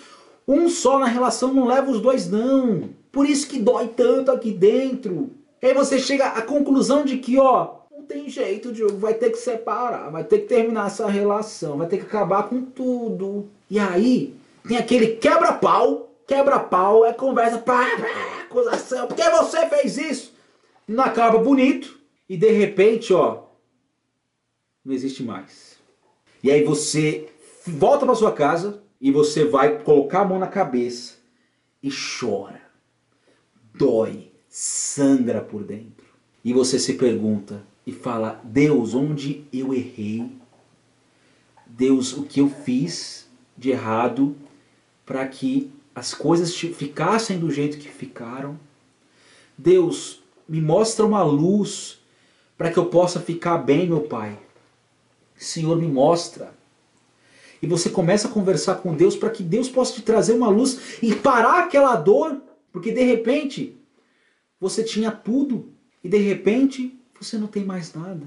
Um 0.48 0.68
só 0.68 0.98
na 0.98 1.06
relação 1.06 1.52
não 1.52 1.66
leva 1.66 1.90
os 1.90 2.00
dois, 2.00 2.28
não. 2.28 2.90
Por 3.12 3.28
isso 3.28 3.46
que 3.46 3.58
dói 3.58 3.88
tanto 3.88 4.30
aqui 4.30 4.50
dentro. 4.50 5.30
E 5.60 5.66
aí 5.66 5.74
você 5.74 5.98
chega 5.98 6.28
à 6.28 6.42
conclusão 6.42 7.04
de 7.04 7.18
que, 7.18 7.38
ó, 7.38 7.74
não 7.90 8.02
tem 8.02 8.28
jeito, 8.28 8.72
Diogo. 8.72 8.96
Vai 8.96 9.14
ter 9.14 9.30
que 9.30 9.38
separar, 9.38 10.10
vai 10.10 10.24
ter 10.24 10.40
que 10.40 10.46
terminar 10.46 10.86
essa 10.86 11.06
relação, 11.06 11.76
vai 11.76 11.86
ter 11.86 11.98
que 11.98 12.06
acabar 12.06 12.48
com 12.48 12.62
tudo. 12.62 13.48
E 13.70 13.78
aí, 13.78 14.34
tem 14.66 14.76
aquele 14.76 15.16
quebra-pau. 15.16 16.08
Quebra-pau 16.26 17.04
é 17.04 17.12
conversa, 17.12 17.58
pá, 17.58 17.84
pá, 17.84 18.42
acusação. 18.44 19.06
Porque 19.06 19.22
você 19.22 19.68
fez 19.68 19.98
isso? 19.98 20.32
Não 20.88 21.04
acaba 21.04 21.38
bonito. 21.38 22.00
E 22.28 22.36
de 22.36 22.50
repente, 22.50 23.12
ó, 23.12 23.42
não 24.84 24.94
existe 24.94 25.22
mais. 25.22 25.76
E 26.42 26.50
aí 26.50 26.64
você 26.64 27.28
volta 27.66 28.06
para 28.06 28.14
sua 28.14 28.32
casa 28.32 28.82
e 29.02 29.10
você 29.10 29.44
vai 29.44 29.80
colocar 29.80 30.20
a 30.20 30.24
mão 30.24 30.38
na 30.38 30.46
cabeça 30.46 31.16
e 31.82 31.90
chora. 31.90 32.62
Dói, 33.74 34.30
sangra 34.48 35.40
por 35.40 35.64
dentro. 35.64 36.06
E 36.44 36.52
você 36.52 36.78
se 36.78 36.94
pergunta 36.94 37.64
e 37.84 37.90
fala: 37.90 38.40
Deus, 38.44 38.94
onde 38.94 39.44
eu 39.52 39.74
errei? 39.74 40.30
Deus, 41.66 42.12
o 42.12 42.22
que 42.22 42.40
eu 42.40 42.48
fiz 42.48 43.28
de 43.58 43.70
errado 43.70 44.36
para 45.04 45.26
que 45.26 45.72
as 45.92 46.14
coisas 46.14 46.54
ficassem 46.54 47.40
do 47.40 47.50
jeito 47.50 47.78
que 47.78 47.88
ficaram? 47.88 48.58
Deus, 49.58 50.22
me 50.48 50.60
mostra 50.60 51.04
uma 51.04 51.24
luz 51.24 52.00
para 52.56 52.70
que 52.70 52.78
eu 52.78 52.86
possa 52.86 53.18
ficar 53.18 53.58
bem, 53.58 53.88
meu 53.88 54.02
Pai. 54.02 54.38
Senhor, 55.34 55.76
me 55.76 55.88
mostra. 55.88 56.54
E 57.62 57.66
você 57.66 57.88
começa 57.88 58.26
a 58.26 58.30
conversar 58.30 58.76
com 58.76 58.92
Deus 58.92 59.14
para 59.14 59.30
que 59.30 59.42
Deus 59.42 59.68
possa 59.68 59.94
te 59.94 60.02
trazer 60.02 60.32
uma 60.32 60.48
luz 60.48 60.98
e 61.00 61.14
parar 61.14 61.60
aquela 61.60 61.94
dor, 61.94 62.42
porque 62.72 62.90
de 62.90 63.02
repente 63.04 63.80
você 64.60 64.82
tinha 64.82 65.12
tudo 65.12 65.72
e 66.02 66.08
de 66.08 66.18
repente 66.18 66.98
você 67.18 67.38
não 67.38 67.46
tem 67.46 67.64
mais 67.64 67.94
nada. 67.94 68.26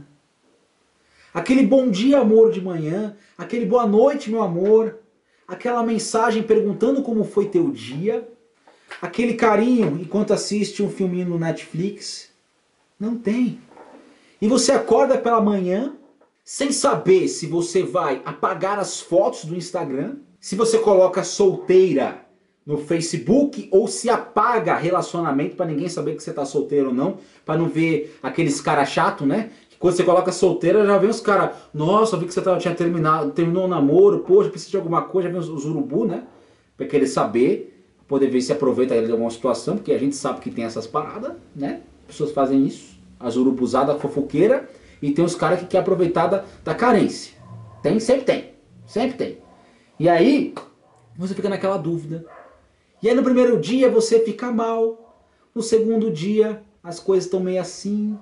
Aquele 1.33 1.65
bom 1.65 1.89
dia, 1.89 2.19
amor, 2.19 2.49
de 2.49 2.61
manhã, 2.61 3.17
aquele 3.37 3.65
boa 3.65 3.85
noite, 3.85 4.31
meu 4.31 4.41
amor, 4.41 4.99
aquela 5.45 5.83
mensagem 5.83 6.41
perguntando 6.41 7.03
como 7.03 7.25
foi 7.25 7.49
teu 7.49 7.71
dia, 7.71 8.25
aquele 9.01 9.33
carinho 9.33 9.99
enquanto 10.01 10.33
assiste 10.33 10.81
um 10.81 10.89
filminho 10.89 11.27
no 11.27 11.37
Netflix, 11.37 12.29
não 12.97 13.17
tem. 13.17 13.59
E 14.41 14.47
você 14.47 14.71
acorda 14.71 15.17
pela 15.17 15.41
manhã 15.41 15.93
sem 16.45 16.71
saber 16.71 17.27
se 17.27 17.47
você 17.47 17.81
vai 17.81 18.21
apagar 18.23 18.77
as 18.77 19.01
fotos 19.01 19.45
do 19.45 19.55
Instagram, 19.55 20.17
se 20.39 20.55
você 20.55 20.77
coloca 20.77 21.23
solteira 21.23 22.23
no 22.63 22.77
Facebook 22.77 23.67
ou 23.71 23.87
se 23.87 24.11
apaga 24.11 24.75
relacionamento 24.75 25.55
para 25.55 25.65
ninguém 25.65 25.89
saber 25.89 26.15
que 26.15 26.21
você 26.21 26.31
tá 26.31 26.45
solteiro 26.45 26.89
ou 26.89 26.93
não, 26.93 27.17
para 27.43 27.57
não 27.57 27.67
ver 27.67 28.15
aqueles 28.21 28.61
cara 28.61 28.85
chato, 28.85 29.25
né? 29.25 29.49
Que 29.71 29.77
quando 29.77 29.95
você 29.95 30.03
coloca 30.03 30.31
solteira 30.31 30.85
já 30.85 30.99
vem 30.99 31.09
os 31.09 31.19
cara, 31.19 31.55
nossa, 31.73 32.15
vi 32.15 32.27
que 32.27 32.33
você 32.33 32.41
tinha 32.59 32.75
terminado, 32.75 33.31
terminou 33.31 33.65
o 33.65 33.67
namoro, 33.67 34.19
poxa, 34.19 34.51
precisa 34.51 34.69
de 34.69 34.77
alguma 34.77 35.01
coisa, 35.01 35.27
já 35.27 35.31
vem 35.31 35.41
os, 35.41 35.49
os 35.49 35.65
urubu, 35.65 36.05
né? 36.05 36.25
Para 36.77 36.85
querer 36.85 37.07
saber, 37.07 37.87
poder 38.07 38.27
ver 38.27 38.41
se 38.41 38.51
aproveita 38.51 39.01
de 39.03 39.11
alguma 39.11 39.31
situação, 39.31 39.77
porque 39.77 39.91
a 39.91 39.97
gente 39.97 40.15
sabe 40.15 40.41
que 40.41 40.51
tem 40.51 40.63
essas 40.63 40.85
paradas, 40.85 41.33
né? 41.55 41.81
Pessoas 42.05 42.31
fazem 42.31 42.67
isso, 42.67 42.99
as 43.19 43.35
urubuzadas 43.35 43.99
fofoqueira 43.99 44.69
e 45.01 45.11
tem 45.11 45.23
os 45.23 45.35
caras 45.35 45.59
que 45.59 45.65
querem 45.65 45.81
aproveitar 45.81 46.27
da, 46.27 46.45
da 46.63 46.75
carência. 46.75 47.33
Tem, 47.81 47.99
sempre 47.99 48.25
tem. 48.25 48.53
Sempre 48.85 49.17
tem. 49.17 49.37
E 49.99 50.09
aí, 50.09 50.53
você 51.17 51.33
fica 51.33 51.49
naquela 51.49 51.77
dúvida. 51.77 52.25
E 53.01 53.09
aí 53.09 53.15
no 53.15 53.23
primeiro 53.23 53.59
dia 53.59 53.89
você 53.89 54.19
fica 54.19 54.51
mal. 54.51 55.15
No 55.53 55.61
segundo 55.61 56.11
dia 56.11 56.63
as 56.83 56.99
coisas 56.99 57.25
estão 57.25 57.39
meio 57.39 57.61
assim. 57.61 58.17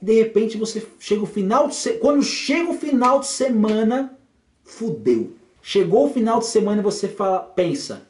E 0.00 0.04
de 0.04 0.12
repente 0.12 0.56
você 0.56 0.86
chega 0.98 1.22
o 1.22 1.26
final 1.26 1.68
de 1.68 1.92
quando 1.94 2.22
chega 2.22 2.70
o 2.70 2.74
final 2.74 3.20
de 3.20 3.26
semana, 3.26 4.16
fudeu. 4.62 5.32
Chegou 5.62 6.06
o 6.06 6.12
final 6.12 6.40
de 6.40 6.46
semana 6.46 6.80
e 6.80 6.84
você 6.84 7.08
fala, 7.08 7.40
pensa, 7.40 8.02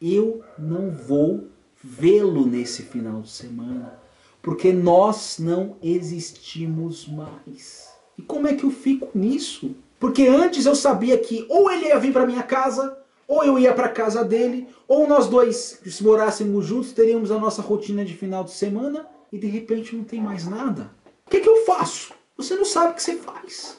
eu 0.00 0.42
não 0.58 0.90
vou 0.90 1.48
vê-lo 1.82 2.44
nesse 2.44 2.82
final 2.82 3.22
de 3.22 3.30
semana, 3.30 3.98
porque 4.46 4.72
nós 4.72 5.38
não 5.40 5.74
existimos 5.82 7.08
mais. 7.08 7.92
E 8.16 8.22
como 8.22 8.46
é 8.46 8.54
que 8.54 8.62
eu 8.62 8.70
fico 8.70 9.08
nisso? 9.12 9.74
Porque 9.98 10.28
antes 10.28 10.66
eu 10.66 10.76
sabia 10.76 11.18
que 11.18 11.44
ou 11.48 11.68
ele 11.68 11.86
ia 11.86 11.98
vir 11.98 12.12
para 12.12 12.24
minha 12.24 12.44
casa, 12.44 12.96
ou 13.26 13.42
eu 13.42 13.58
ia 13.58 13.74
para 13.74 13.88
casa 13.88 14.22
dele, 14.24 14.68
ou 14.86 15.08
nós 15.08 15.26
dois, 15.26 15.80
se 15.84 16.04
morássemos 16.04 16.64
juntos, 16.64 16.92
teríamos 16.92 17.32
a 17.32 17.40
nossa 17.40 17.60
rotina 17.60 18.04
de 18.04 18.14
final 18.14 18.44
de 18.44 18.52
semana 18.52 19.04
e 19.32 19.36
de 19.36 19.48
repente 19.48 19.96
não 19.96 20.04
tem 20.04 20.20
mais 20.20 20.46
nada. 20.46 20.92
O 21.26 21.30
que, 21.30 21.38
é 21.38 21.40
que 21.40 21.48
eu 21.48 21.64
faço? 21.64 22.14
Você 22.36 22.54
não 22.54 22.64
sabe 22.64 22.92
o 22.92 22.94
que 22.94 23.02
você 23.02 23.16
faz. 23.16 23.78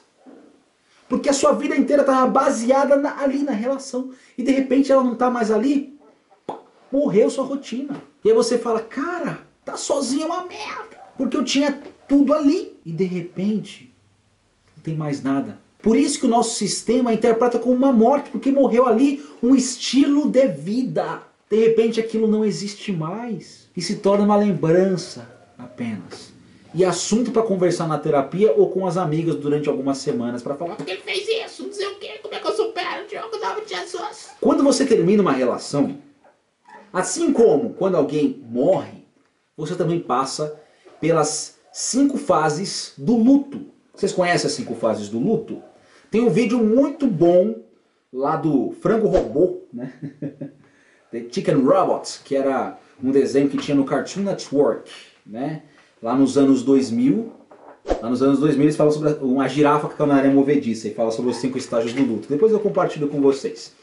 Porque 1.07 1.29
a 1.29 1.33
sua 1.33 1.53
vida 1.53 1.77
inteira 1.77 2.01
estava 2.01 2.29
baseada 2.29 2.97
na, 2.97 3.21
ali 3.21 3.41
na 3.41 3.53
relação. 3.53 4.11
E 4.37 4.43
de 4.43 4.51
repente 4.51 4.91
ela 4.91 5.01
não 5.01 5.13
está 5.13 5.31
mais 5.31 5.49
ali. 5.49 5.97
Morreu 6.91 7.29
sua 7.29 7.45
rotina. 7.45 8.03
E 8.21 8.29
aí 8.29 8.35
você 8.35 8.57
fala, 8.57 8.81
cara, 8.81 9.46
tá 9.71 9.77
sozinho 9.77 10.23
é 10.23 10.25
uma 10.25 10.45
merda. 10.45 10.97
Porque 11.17 11.35
eu 11.35 11.43
tinha 11.43 11.79
tudo 12.07 12.33
ali. 12.33 12.77
E 12.85 12.91
de 12.91 13.03
repente, 13.03 13.93
não 14.75 14.83
tem 14.83 14.95
mais 14.95 15.21
nada. 15.21 15.59
Por 15.81 15.95
isso 15.95 16.19
que 16.19 16.25
o 16.25 16.29
nosso 16.29 16.55
sistema 16.55 17.13
interpreta 17.13 17.59
como 17.59 17.75
uma 17.75 17.91
morte, 17.91 18.29
porque 18.29 18.51
morreu 18.51 18.87
ali 18.87 19.23
um 19.41 19.55
estilo 19.55 20.29
de 20.29 20.47
vida. 20.47 21.21
De 21.49 21.57
repente 21.57 21.99
aquilo 21.99 22.27
não 22.27 22.43
existe 22.43 22.91
mais 22.91 23.69
e 23.75 23.81
se 23.81 23.97
torna 23.97 24.25
uma 24.25 24.35
lembrança 24.35 25.29
apenas. 25.57 26.33
E 26.73 26.83
assunto 26.83 27.31
para 27.31 27.43
conversar 27.43 27.87
na 27.87 27.97
terapia 27.97 28.51
ou 28.51 28.69
com 28.69 28.85
as 28.85 28.97
amigas 28.97 29.35
durante 29.35 29.69
algumas 29.69 29.99
semanas 29.99 30.43
para 30.43 30.55
falar 30.55 30.75
porque 30.75 30.91
ele 30.91 31.01
fez 31.01 31.25
isso, 31.45 31.63
não 31.63 31.73
sei 31.73 31.87
o 31.87 31.95
que, 31.95 32.19
como 32.19 32.35
é 32.35 32.39
que 32.39 32.47
eu 32.47 32.55
supero 32.55 33.07
Diogo 33.07 33.37
nome 33.37 33.61
de 33.61 33.69
Jesus. 33.69 34.31
Quando 34.41 34.63
você 34.63 34.85
termina 34.85 35.21
uma 35.21 35.31
relação, 35.31 35.97
assim 36.91 37.31
como 37.31 37.73
quando 37.73 37.95
alguém 37.95 38.43
morre, 38.49 38.96
você 39.57 39.75
também 39.75 39.99
passa 39.99 40.59
pelas 41.01 41.57
cinco 41.73 42.17
fases 42.17 42.93
do 42.97 43.17
luto. 43.17 43.61
Vocês 43.93 44.13
conhecem 44.13 44.47
as 44.47 44.53
cinco 44.53 44.75
fases 44.75 45.09
do 45.09 45.17
luto? 45.17 45.61
Tem 46.11 46.21
um 46.21 46.29
vídeo 46.29 46.63
muito 46.63 47.07
bom 47.07 47.55
lá 48.13 48.35
do 48.35 48.71
Frango 48.79 49.07
Robô, 49.07 49.63
né? 49.73 49.91
The 51.11 51.25
Chicken 51.31 51.63
Robot, 51.63 52.21
que 52.23 52.35
era 52.35 52.77
um 53.01 53.11
desenho 53.11 53.49
que 53.49 53.57
tinha 53.57 53.75
no 53.75 53.85
Cartoon 53.85 54.21
Network, 54.21 54.91
né? 55.25 55.63
Lá 56.01 56.15
nos 56.15 56.37
anos 56.37 56.63
2000. 56.63 57.33
Lá 58.01 58.09
nos 58.09 58.21
anos 58.21 58.39
2000 58.39 58.63
eles 58.63 58.75
falam 58.75 58.91
sobre 58.91 59.13
uma 59.23 59.47
girafa 59.47 59.87
com 59.87 60.03
a 60.03 60.05
na 60.05 60.23
movediça 60.25 60.87
e 60.87 60.93
fala 60.93 61.09
sobre 61.09 61.31
os 61.31 61.37
cinco 61.37 61.57
estágios 61.57 61.93
do 61.93 62.03
luto. 62.03 62.27
Depois 62.27 62.51
eu 62.51 62.59
compartilho 62.59 63.07
com 63.07 63.21
vocês. 63.21 63.73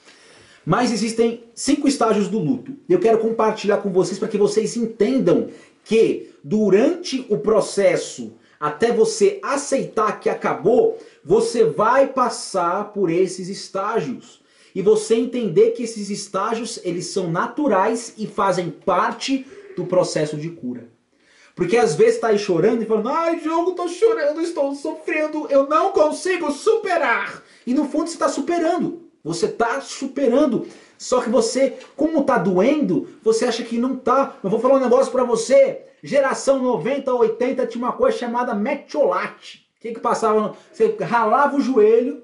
Mas 0.65 0.91
existem 0.91 1.45
cinco 1.55 1.87
estágios 1.87 2.29
do 2.29 2.39
luto. 2.39 2.75
Eu 2.89 2.99
quero 2.99 3.19
compartilhar 3.19 3.79
com 3.79 3.91
vocês 3.91 4.19
para 4.19 4.29
que 4.29 4.39
vocês 4.39 4.77
entendam 4.77 5.49
que 5.85 6.31
durante 6.43 7.27
o 7.29 7.39
processo 7.39 8.33
até 8.59 8.91
você 8.91 9.39
aceitar 9.43 10.21
que 10.21 10.31
acabou, 10.31 10.99
você 11.23 11.65
vai 11.65 12.07
passar 12.07 12.93
por 12.93 13.11
esses 13.11 13.49
estágios. 13.49 14.43
E 14.75 14.81
você 14.81 15.17
entender 15.17 15.73
que 15.73 15.83
esses 15.83 16.09
estágios, 16.09 16.81
eles 16.83 17.09
são 17.09 17.31
naturais 17.31 18.15
e 18.17 18.27
fazem 18.27 18.71
parte 18.71 19.47
do 19.77 19.85
processo 19.85 20.37
de 20.37 20.49
cura. 20.49 20.89
Porque 21.55 21.77
às 21.77 21.95
vezes 21.95 22.17
está 22.17 22.29
aí 22.29 22.39
chorando 22.39 22.83
e 22.83 22.87
falando, 22.87 23.11
ai, 23.11 23.39
Diogo, 23.39 23.71
estou 23.71 23.89
chorando, 23.89 24.41
estou 24.41 24.75
sofrendo, 24.75 25.47
eu 25.49 25.69
não 25.69 25.93
consigo 25.93 26.51
superar. 26.51 27.43
E 27.67 27.73
no 27.75 27.85
fundo 27.85 28.09
você 28.09 28.15
está 28.15 28.29
superando. 28.29 29.04
Você 29.25 29.47
está 29.47 29.81
superando. 29.81 30.67
Só 30.99 31.21
que 31.23 31.31
você, 31.31 31.79
como 31.97 32.21
está 32.21 32.37
doendo, 32.37 33.09
você 33.23 33.47
acha 33.47 33.63
que 33.63 33.79
não 33.79 33.95
está. 33.95 34.37
Eu 34.45 34.51
vou 34.51 34.61
falar 34.61 34.75
um 34.75 34.81
negócio 34.81 35.11
para 35.11 35.25
você. 35.25 35.87
Geração 36.03 36.63
90, 36.63 37.13
80 37.13 37.67
tinha 37.67 37.83
uma 37.83 37.95
coisa 37.95 38.19
chamada 38.19 38.55
metiolate. 38.55 39.67
O 39.79 39.81
que 39.81 39.93
que 39.93 40.01
passava? 40.01 40.55
Você 40.71 40.95
ralava 41.01 41.57
o 41.57 41.61
joelho, 41.61 42.23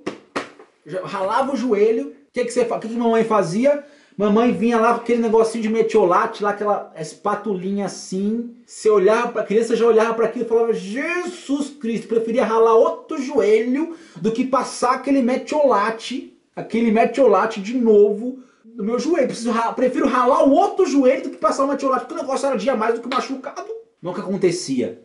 ralava 1.02 1.52
o 1.52 1.56
joelho. 1.56 2.08
O 2.08 2.32
que 2.32 2.44
que 2.44 2.50
você, 2.52 2.64
que 2.64 2.88
que 2.88 2.94
mamãe 2.94 3.24
fazia? 3.24 3.84
Mamãe 4.16 4.52
vinha 4.52 4.78
lá 4.78 4.92
com 4.92 5.00
aquele 5.00 5.22
negocinho 5.22 5.62
de 5.62 5.70
metiolate, 5.70 6.42
lá 6.42 6.50
aquela 6.50 6.92
espatulinha 6.98 7.86
assim. 7.86 8.54
Você 8.66 8.90
olhava 8.90 9.28
para 9.28 9.40
a 9.40 9.46
criança, 9.46 9.74
já 9.74 9.86
olhava 9.86 10.12
para 10.12 10.26
aquilo 10.26 10.44
e 10.44 10.48
falava: 10.48 10.74
Jesus 10.74 11.70
Cristo, 11.70 12.06
preferia 12.06 12.44
ralar 12.44 12.74
outro 12.74 13.16
joelho 13.16 13.96
do 14.16 14.30
que 14.30 14.44
passar 14.44 14.96
aquele 14.96 15.22
metiolate, 15.22 16.29
aquele 16.54 16.90
metiolate 16.90 17.60
de 17.60 17.76
novo 17.76 18.38
no 18.64 18.84
meu 18.84 18.98
joelho. 18.98 19.28
Preciso, 19.28 19.52
prefiro 19.74 20.08
ralar 20.08 20.44
o 20.44 20.52
outro 20.52 20.86
joelho 20.86 21.24
do 21.24 21.30
que 21.30 21.36
passar 21.36 21.64
o 21.64 21.68
metiolate, 21.68 22.06
porque 22.06 22.20
o 22.20 22.22
negócio 22.22 22.48
ardia 22.48 22.76
mais 22.76 22.94
do 22.94 23.00
que 23.00 23.14
machucado. 23.14 23.68
Não 24.00 24.14
que 24.14 24.20
acontecia. 24.20 25.02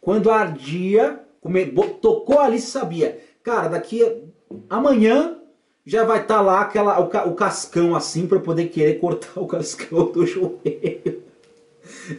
Quando 0.00 0.30
ardia, 0.30 1.20
come, 1.40 1.66
tocou 2.00 2.38
ali, 2.38 2.60
você 2.60 2.68
sabia. 2.68 3.20
Cara, 3.42 3.68
daqui 3.68 4.22
amanhã 4.70 5.38
já 5.84 6.04
vai 6.04 6.20
estar 6.20 6.36
tá 6.36 6.40
lá 6.40 6.60
aquela, 6.60 7.00
o, 7.00 7.30
o 7.30 7.34
cascão 7.34 7.96
assim 7.96 8.26
para 8.26 8.38
poder 8.38 8.68
querer 8.68 9.00
cortar 9.00 9.40
o 9.40 9.46
cascão 9.46 10.12
do 10.12 10.24
joelho. 10.26 11.22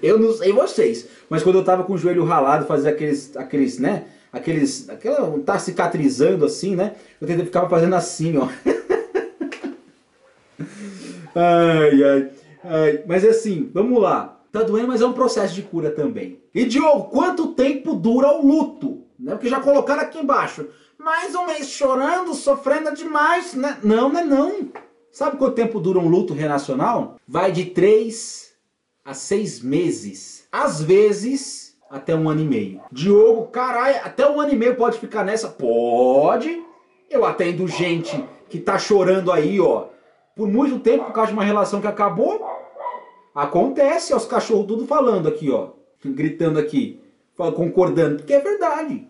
Eu 0.02 0.18
não 0.20 0.34
sei 0.34 0.52
vocês, 0.52 1.08
mas 1.30 1.44
quando 1.44 1.58
eu 1.58 1.64
tava 1.64 1.84
com 1.84 1.94
o 1.94 1.98
joelho 1.98 2.24
ralado, 2.24 2.66
fazia 2.66 2.92
aqueles, 2.92 3.36
aqueles, 3.36 3.80
né? 3.80 4.06
Aqueles, 4.32 4.88
aquela, 4.90 5.40
tá 5.40 5.58
cicatrizando 5.58 6.46
assim, 6.46 6.76
né? 6.76 6.96
Eu 7.20 7.28
tentei 7.28 7.46
ficar 7.46 7.68
fazendo 7.68 7.96
assim, 7.96 8.38
ó. 8.38 8.48
Ai, 11.36 12.04
ai, 12.04 12.30
ai. 12.64 13.04
Mas 13.08 13.24
assim, 13.24 13.70
vamos 13.74 14.02
lá. 14.02 14.40
Tá 14.52 14.64
doendo, 14.64 14.88
mas 14.88 15.02
é 15.02 15.06
um 15.06 15.14
processo 15.14 15.54
de 15.54 15.62
cura 15.62 15.92
também. 15.92 16.40
E 16.54 16.66
Diogo, 16.66 17.04
quanto 17.10 17.54
tempo 17.54 17.94
dura 17.94 18.30
o 18.30 18.46
luto? 18.46 19.04
Né? 19.18 19.34
Porque 19.34 19.48
já 19.48 19.60
colocaram 19.60 20.02
aqui 20.02 20.18
embaixo. 20.20 20.68
Mais 20.98 21.36
um 21.36 21.46
mês 21.46 21.70
chorando, 21.70 22.34
sofrendo 22.34 22.94
demais. 22.94 23.54
Né? 23.54 23.78
Não, 23.84 24.10
não 24.10 24.20
é 24.20 24.26
não. 24.26 24.70
Sabe 25.12 25.38
quanto 25.38 25.56
tempo 25.56 25.80
dura 25.80 26.00
um 26.00 26.10
luto 26.10 26.34
relacional? 26.34 27.18
Vai 27.28 27.52
de 27.52 27.66
3 27.66 28.49
a 29.04 29.14
6 29.14 29.62
meses. 29.62 30.48
Às 30.52 30.82
vezes, 30.82 31.78
até 31.90 32.16
um 32.16 32.30
ano 32.30 32.42
e 32.42 32.46
meio. 32.46 32.82
Diogo, 32.92 33.48
caralho, 33.48 33.98
até 34.04 34.30
um 34.30 34.40
ano 34.40 34.54
e 34.54 34.56
meio 34.56 34.76
pode 34.76 35.00
ficar 35.00 35.24
nessa? 35.24 35.48
Pode. 35.48 36.64
Eu 37.10 37.26
atendo 37.26 37.68
gente 37.68 38.24
que 38.50 38.60
tá 38.60 38.78
chorando 38.78 39.32
aí, 39.32 39.60
ó 39.60 39.88
por 40.40 40.48
muito 40.48 40.80
tempo 40.80 41.04
por 41.04 41.12
causa 41.12 41.28
de 41.28 41.38
uma 41.38 41.44
relação 41.44 41.82
que 41.82 41.88
acabou. 41.88 42.48
Acontece, 43.36 44.14
ó, 44.14 44.18
os 44.18 44.26
cachorros 44.26 44.68
tudo 44.68 44.88
falando 44.88 45.28
aqui, 45.28 45.52
ó. 45.52 45.72
Gritando 46.02 46.58
aqui, 46.58 47.02
concordando, 47.36 48.20
porque 48.20 48.32
é 48.32 48.40
verdade. 48.40 49.06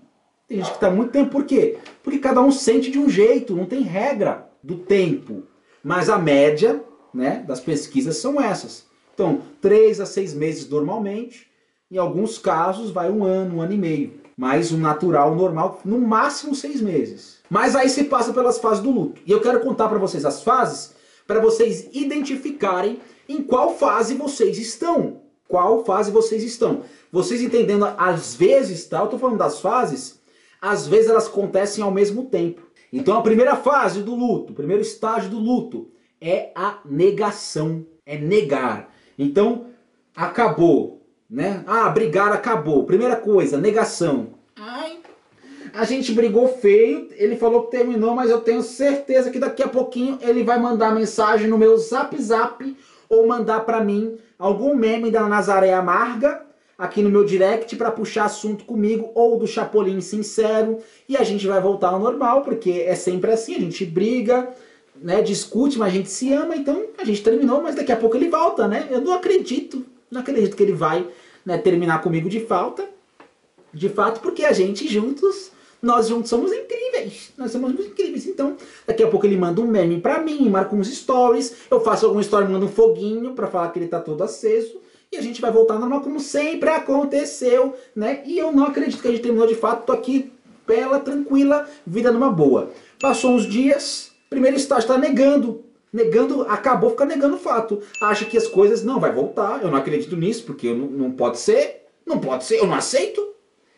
Tem 0.48 0.58
gente 0.58 0.72
que 0.72 0.78
está 0.78 0.90
muito 0.90 1.12
tempo, 1.12 1.30
por 1.30 1.46
quê? 1.46 1.78
Porque 2.02 2.18
cada 2.18 2.42
um 2.42 2.52
sente 2.52 2.90
de 2.90 2.98
um 2.98 3.08
jeito, 3.08 3.56
não 3.56 3.68
tem 3.68 3.82
regra 3.82 4.50
do 4.64 4.78
tempo. 4.78 5.44
Mas 5.84 6.10
a 6.10 6.18
média 6.18 6.84
né, 7.14 7.44
das 7.48 7.60
pesquisas 7.60 8.18
são 8.18 8.42
essas. 8.42 8.88
Então, 9.20 9.42
três 9.60 10.00
a 10.00 10.06
seis 10.06 10.34
meses 10.34 10.70
normalmente, 10.70 11.46
em 11.92 11.98
alguns 11.98 12.38
casos 12.38 12.90
vai 12.90 13.12
um 13.12 13.26
ano, 13.26 13.58
um 13.58 13.62
ano 13.62 13.74
e 13.74 13.78
meio. 13.78 14.14
Mas 14.38 14.72
o 14.72 14.78
natural, 14.78 15.34
o 15.34 15.36
normal, 15.36 15.82
no 15.84 16.00
máximo 16.00 16.56
seis 16.56 16.80
meses. 16.80 17.40
Mas 17.50 17.76
aí 17.76 17.90
se 17.90 18.06
passa 18.06 18.32
pelas 18.32 18.60
fases 18.60 18.82
do 18.82 18.90
luto. 18.90 19.22
E 19.26 19.32
eu 19.32 19.42
quero 19.42 19.60
contar 19.60 19.90
para 19.90 19.98
vocês 19.98 20.24
as 20.24 20.42
fases 20.42 20.94
para 21.28 21.42
vocês 21.42 21.90
identificarem 21.92 23.02
em 23.28 23.44
qual 23.44 23.76
fase 23.76 24.16
vocês 24.16 24.58
estão. 24.58 25.20
Qual 25.50 25.84
fase 25.84 26.12
vocês 26.12 26.42
estão. 26.42 26.84
Vocês 27.12 27.42
entendendo, 27.42 27.94
às 27.98 28.36
vezes, 28.36 28.86
tá? 28.86 29.02
Eu 29.02 29.08
tô 29.08 29.20
falando 29.20 29.40
das 29.40 29.60
fases, 29.60 30.22
às 30.62 30.88
vezes 30.88 31.10
elas 31.10 31.28
acontecem 31.28 31.84
ao 31.84 31.92
mesmo 31.92 32.28
tempo. 32.28 32.62
Então 32.94 33.18
a 33.18 33.22
primeira 33.22 33.58
fase 33.58 34.02
do 34.02 34.16
luto, 34.16 34.54
o 34.54 34.56
primeiro 34.56 34.82
estágio 34.82 35.30
do 35.30 35.40
luto 35.40 35.92
é 36.22 36.54
a 36.56 36.80
negação, 36.86 37.86
é 38.06 38.18
negar. 38.18 38.89
Então, 39.20 39.66
acabou, 40.16 41.02
né? 41.30 41.62
Ah, 41.68 41.90
brigar 41.90 42.32
acabou. 42.32 42.86
Primeira 42.86 43.18
coisa, 43.18 43.58
negação. 43.58 44.30
Ai, 44.56 45.00
a 45.74 45.84
gente 45.84 46.14
brigou 46.14 46.48
feio, 46.48 47.10
ele 47.12 47.36
falou 47.36 47.64
que 47.64 47.72
terminou, 47.78 48.16
mas 48.16 48.30
eu 48.30 48.40
tenho 48.40 48.64
certeza 48.64 49.30
que 49.30 49.38
daqui 49.38 49.62
a 49.62 49.68
pouquinho 49.68 50.18
ele 50.22 50.42
vai 50.42 50.58
mandar 50.58 50.96
mensagem 50.96 51.50
no 51.50 51.58
meu 51.58 51.78
zap 51.78 52.20
zap 52.22 52.78
ou 53.10 53.28
mandar 53.28 53.62
para 53.62 53.84
mim 53.84 54.18
algum 54.38 54.74
meme 54.74 55.12
da 55.12 55.28
Nazaré 55.28 55.74
Amarga 55.74 56.42
aqui 56.78 57.02
no 57.02 57.10
meu 57.10 57.26
direct 57.26 57.76
para 57.76 57.92
puxar 57.92 58.24
assunto 58.24 58.64
comigo 58.64 59.12
ou 59.14 59.38
do 59.38 59.46
Chapolin 59.46 60.00
Sincero 60.00 60.78
e 61.10 61.18
a 61.18 61.24
gente 61.24 61.46
vai 61.46 61.60
voltar 61.60 61.90
ao 61.90 62.00
normal, 62.00 62.42
porque 62.42 62.86
é 62.88 62.96
sempre 62.96 63.32
assim, 63.32 63.56
a 63.56 63.60
gente 63.60 63.86
briga, 63.86 64.50
né, 65.02 65.22
discute, 65.22 65.78
mas 65.78 65.94
a 65.94 65.96
gente 65.96 66.10
se 66.10 66.32
ama, 66.34 66.56
então 66.56 66.86
a 66.98 67.06
gente 67.06 67.24
terminou, 67.24 67.62
mas 67.62 67.76
daqui 67.76 67.92
a 67.92 67.98
pouco 67.98 68.16
ele 68.16 68.30
volta, 68.30 68.68
né? 68.68 68.88
Eu 68.90 69.02
não 69.02 69.14
acredito, 69.14 69.86
não 70.12 70.22
acredito 70.22 70.56
que 70.56 70.64
ele 70.64 70.74
vai 70.74 71.08
né, 71.46 71.58
terminar 71.58 72.02
comigo 72.02 72.30
de 72.30 72.40
falta, 72.42 72.88
de 73.74 73.90
fato, 73.90 74.20
porque 74.20 74.46
a 74.46 74.52
gente 74.52 74.88
juntos 74.88 75.52
Nós 75.82 76.10
juntos 76.10 76.30
somos 76.30 76.52
incríveis. 76.52 77.32
Nós 77.38 77.52
somos 77.52 77.72
incríveis. 77.72 78.28
Então, 78.28 78.58
daqui 78.86 79.02
a 79.02 79.08
pouco 79.08 79.26
ele 79.26 79.38
manda 79.38 79.62
um 79.62 79.68
meme 79.68 80.02
pra 80.02 80.20
mim, 80.20 80.50
marca 80.50 80.76
uns 80.76 80.90
stories. 80.94 81.56
Eu 81.72 81.80
faço 81.80 82.06
alguma 82.06 82.22
story, 82.22 82.52
mando 82.52 82.66
um 82.66 82.70
foguinho 82.70 83.34
pra 83.34 83.48
falar 83.48 83.70
que 83.70 83.80
ele 83.80 83.88
tá 83.88 84.00
todo 84.00 84.22
aceso. 84.22 84.78
E 85.10 85.16
a 85.16 85.22
gente 85.22 85.40
vai 85.40 85.52
voltar 85.52 85.80
normal 85.80 86.02
como 86.02 86.20
sempre 86.20 86.70
aconteceu, 86.70 87.74
né? 87.96 88.22
E 88.26 88.38
eu 88.38 88.52
não 88.52 88.66
acredito 88.66 89.02
que 89.02 89.08
a 89.08 89.12
gente 89.12 89.24
terminou 89.24 89.48
de 89.48 89.56
fato. 89.56 89.86
Tô 89.86 89.94
aqui 89.94 90.32
bela, 90.68 91.00
tranquila, 91.00 91.68
vida 91.88 92.12
numa 92.12 92.30
boa. 92.30 92.72
Passou 93.00 93.32
uns 93.32 93.48
dias, 93.48 94.09
primeiro 94.30 94.58
estágio 94.58 94.88
tá 94.88 94.98
negando. 94.98 95.66
Negando, 95.92 96.44
acabou 96.44 96.92
ficar 96.92 97.06
negando 97.06 97.36
o 97.36 97.40
fato. 97.40 97.82
Acha 98.04 98.26
que 98.26 98.38
as 98.38 98.48
coisas, 98.48 98.84
não, 98.84 99.00
vai 99.00 99.12
voltar. 99.12 99.62
Eu 99.64 99.72
não 99.72 99.78
acredito 99.78 100.16
nisso, 100.16 100.44
porque 100.44 100.74
não, 100.74 100.88
não 100.88 101.12
pode 101.12 101.40
ser. 101.40 101.88
Não 102.06 102.20
pode 102.20 102.44
ser, 102.44 102.58
eu 102.58 102.68
não 102.68 102.76
aceito. 102.76 103.28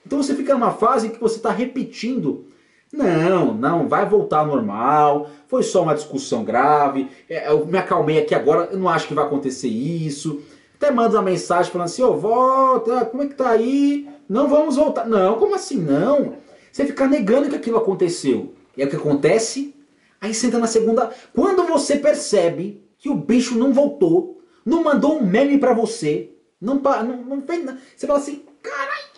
Então 0.06 0.22
você 0.22 0.36
fica 0.36 0.54
numa 0.54 0.72
fase 0.72 1.10
que 1.10 1.20
você 1.20 1.38
está 1.38 1.52
repetindo. 1.52 2.46
Não, 2.92 3.54
não, 3.54 3.88
vai 3.88 4.06
voltar 4.06 4.40
ao 4.40 4.48
normal. 4.48 5.30
Foi 5.48 5.64
só 5.64 5.84
uma 5.84 5.96
discussão 5.96 6.44
grave. 6.44 7.08
É, 7.30 7.50
eu 7.50 7.66
me 7.66 7.78
acalmei 7.78 8.20
aqui 8.20 8.36
agora, 8.36 8.70
eu 8.72 8.78
não 8.78 8.90
acho 8.90 9.08
que 9.08 9.14
vai 9.14 9.26
acontecer 9.26 9.70
isso. 9.70 10.42
Até 10.76 10.92
manda 10.92 11.16
uma 11.16 11.22
mensagem 11.22 11.72
falando 11.72 11.86
assim, 11.86 12.02
ô, 12.02 12.12
oh, 12.12 12.18
volta, 12.18 13.06
como 13.06 13.24
é 13.24 13.28
que 13.28 13.36
tá 13.36 13.50
aí? 13.50 14.10
Não 14.28 14.50
vamos 14.50 14.76
voltar. 14.76 15.08
Não, 15.08 15.38
como 15.38 15.56
assim 15.56 15.78
não? 15.78 16.34
Você 16.72 16.86
ficar 16.86 17.08
negando 17.08 17.50
que 17.50 17.56
aquilo 17.56 17.78
aconteceu. 17.78 18.54
E 18.76 18.82
é 18.82 18.86
o 18.86 18.90
que 18.90 18.96
acontece? 18.96 19.76
Aí 20.22 20.36
senta 20.36 20.60
na 20.60 20.68
segunda. 20.68 21.12
Quando 21.34 21.66
você 21.66 21.98
percebe 21.98 22.88
que 23.00 23.10
o 23.10 23.16
bicho 23.16 23.58
não 23.58 23.74
voltou, 23.74 24.40
não 24.64 24.84
mandou 24.84 25.18
um 25.18 25.26
meme 25.26 25.58
pra 25.58 25.74
você, 25.74 26.30
não, 26.62 26.76
não, 26.76 27.18
não 27.18 27.42
fez 27.42 27.66
nada. 27.66 27.82
Você 27.98 28.06
fala 28.06 28.20
assim, 28.20 28.46
caralho, 28.62 29.10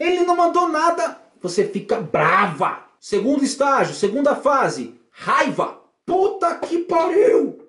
ele 0.00 0.22
não 0.22 0.34
mandou 0.34 0.66
nada. 0.66 1.20
Você 1.42 1.68
fica 1.68 2.00
brava. 2.00 2.88
Segundo 2.98 3.44
estágio, 3.44 3.94
segunda 3.94 4.34
fase, 4.34 4.98
raiva. 5.10 5.78
Puta 6.04 6.54
que 6.56 6.78
pariu! 6.78 7.60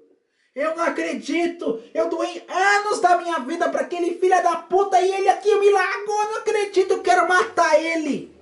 Eu 0.55 0.75
não 0.75 0.85
acredito! 0.85 1.81
Eu 1.93 2.09
doei 2.09 2.43
anos 2.47 2.99
da 2.99 3.17
minha 3.17 3.39
vida 3.39 3.69
para 3.69 3.81
aquele 3.81 4.15
filho 4.15 4.41
da 4.41 4.55
puta 4.55 4.99
e 4.99 5.11
ele 5.11 5.29
aqui 5.29 5.53
me 5.55 5.69
largou! 5.69 6.21
Eu 6.21 6.31
não 6.31 6.37
acredito! 6.37 6.93
Eu 6.93 7.01
quero 7.01 7.27
matar 7.27 7.79
ele! 7.79 8.33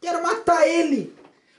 Quero 0.00 0.22
matar 0.22 0.68
ele! 0.68 1.12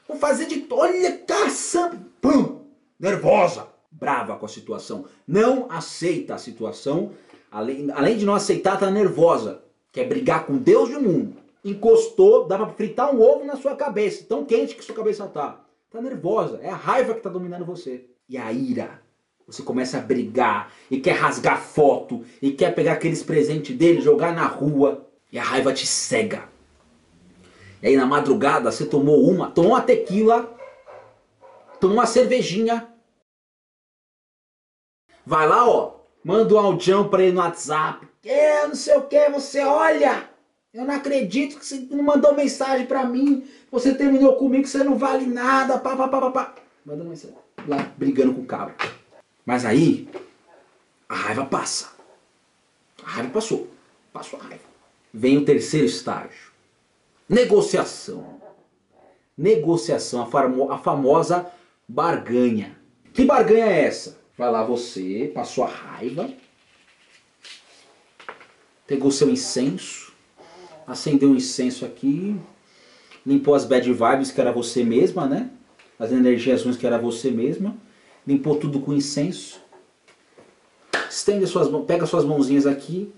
Vou 0.07 0.17
fazer 0.17 0.45
de. 0.45 0.65
Olha, 0.69 1.17
caçamba! 1.19 1.99
Pum! 2.21 2.61
Nervosa! 2.99 3.67
Brava 3.91 4.35
com 4.35 4.45
a 4.45 4.49
situação. 4.49 5.05
Não 5.27 5.67
aceita 5.69 6.35
a 6.35 6.37
situação. 6.37 7.11
Além, 7.51 7.91
além 7.91 8.17
de 8.17 8.25
não 8.25 8.33
aceitar, 8.33 8.79
tá 8.79 8.89
nervosa. 8.89 9.63
Quer 9.91 10.07
brigar 10.07 10.45
com 10.45 10.57
Deus 10.57 10.89
e 10.89 10.95
o 10.95 11.01
mundo. 11.01 11.37
Encostou, 11.63 12.47
dá 12.47 12.57
pra 12.57 12.67
fritar 12.69 13.13
um 13.13 13.21
ovo 13.21 13.45
na 13.45 13.55
sua 13.55 13.75
cabeça. 13.75 14.25
Tão 14.27 14.43
quente 14.43 14.75
que 14.75 14.83
sua 14.83 14.95
cabeça 14.95 15.27
tá. 15.27 15.63
Tá 15.89 16.01
nervosa. 16.01 16.59
É 16.61 16.69
a 16.69 16.75
raiva 16.75 17.13
que 17.13 17.21
tá 17.21 17.29
dominando 17.29 17.63
você. 17.63 18.05
E 18.27 18.37
a 18.37 18.51
ira. 18.51 19.01
Você 19.45 19.61
começa 19.61 19.97
a 19.97 20.01
brigar 20.01 20.73
e 20.89 20.99
quer 20.99 21.13
rasgar 21.13 21.61
foto 21.61 22.23
e 22.41 22.51
quer 22.51 22.73
pegar 22.73 22.93
aqueles 22.93 23.21
presentes 23.21 23.75
dele, 23.77 24.01
jogar 24.01 24.33
na 24.33 24.47
rua. 24.47 25.05
E 25.31 25.37
a 25.37 25.43
raiva 25.43 25.73
te 25.73 25.85
cega. 25.85 26.52
E 27.83 27.87
aí 27.87 27.97
na 27.97 28.05
madrugada 28.05 28.71
você 28.71 28.85
tomou 28.85 29.29
uma, 29.29 29.51
tomou 29.51 29.71
uma 29.71 29.81
tequila, 29.81 30.57
tomou 31.81 31.97
uma 31.97 32.05
cervejinha. 32.05 32.87
Vai 35.25 35.45
lá, 35.45 35.67
ó, 35.69 35.99
manda 36.23 36.55
um 36.55 36.59
audião 36.59 37.09
pra 37.09 37.21
ele 37.21 37.33
no 37.33 37.41
WhatsApp. 37.41 38.07
É, 38.23 38.65
não 38.65 38.73
sei 38.73 38.95
o 38.95 39.01
que, 39.01 39.29
você 39.29 39.65
olha. 39.65 40.29
Eu 40.73 40.85
não 40.85 40.95
acredito 40.95 41.59
que 41.59 41.65
você 41.65 41.85
não 41.91 42.03
mandou 42.03 42.33
mensagem 42.33 42.87
pra 42.87 43.03
mim. 43.03 43.45
Você 43.69 43.93
terminou 43.93 44.37
comigo, 44.37 44.65
você 44.65 44.81
não 44.81 44.97
vale 44.97 45.25
nada. 45.25 45.77
Pá, 45.77 45.97
pá, 45.97 46.07
pá, 46.07 46.21
pá, 46.21 46.31
pá. 46.31 46.55
Manda 46.85 47.03
mensagem. 47.03 47.35
Lá, 47.67 47.91
brigando 47.97 48.33
com 48.33 48.41
o 48.41 48.45
cabo. 48.45 48.73
Mas 49.45 49.65
aí, 49.65 50.07
a 51.09 51.15
raiva 51.15 51.45
passa. 51.45 51.91
A 53.03 53.09
raiva 53.09 53.29
passou. 53.29 53.67
Passou 54.13 54.39
a 54.39 54.43
raiva. 54.43 54.63
Vem 55.13 55.37
o 55.37 55.45
terceiro 55.45 55.85
estágio. 55.85 56.52
Negociação. 57.27 58.41
Negociação, 59.37 60.21
a, 60.21 60.25
famo 60.25 60.71
a 60.71 60.77
famosa 60.77 61.51
barganha. 61.87 62.77
Que 63.13 63.25
barganha 63.25 63.65
é 63.65 63.85
essa? 63.85 64.19
Vai 64.37 64.51
lá 64.51 64.63
você, 64.63 65.31
passou 65.33 65.63
a 65.63 65.67
raiva, 65.67 66.29
pegou 68.87 69.11
seu 69.11 69.29
incenso, 69.29 70.11
acendeu 70.87 71.29
um 71.29 71.35
incenso 71.35 71.85
aqui, 71.85 72.35
limpou 73.25 73.55
as 73.55 73.65
bad 73.65 73.91
vibes 73.91 74.31
que 74.31 74.41
era 74.41 74.51
você 74.51 74.83
mesma, 74.83 75.27
né? 75.27 75.49
As 75.99 76.11
energias 76.11 76.63
ruins 76.63 76.77
que 76.77 76.85
era 76.85 76.97
você 76.97 77.31
mesma, 77.31 77.77
limpou 78.25 78.55
tudo 78.55 78.79
com 78.79 78.93
incenso. 78.93 79.61
Estende 81.09 81.45
suas 81.45 81.69
mãos, 81.69 81.85
pega 81.85 82.05
suas 82.05 82.25
mãozinhas 82.25 82.65
aqui 82.65 83.13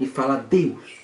e 0.00 0.06
fala: 0.06 0.36
Deus, 0.36 0.97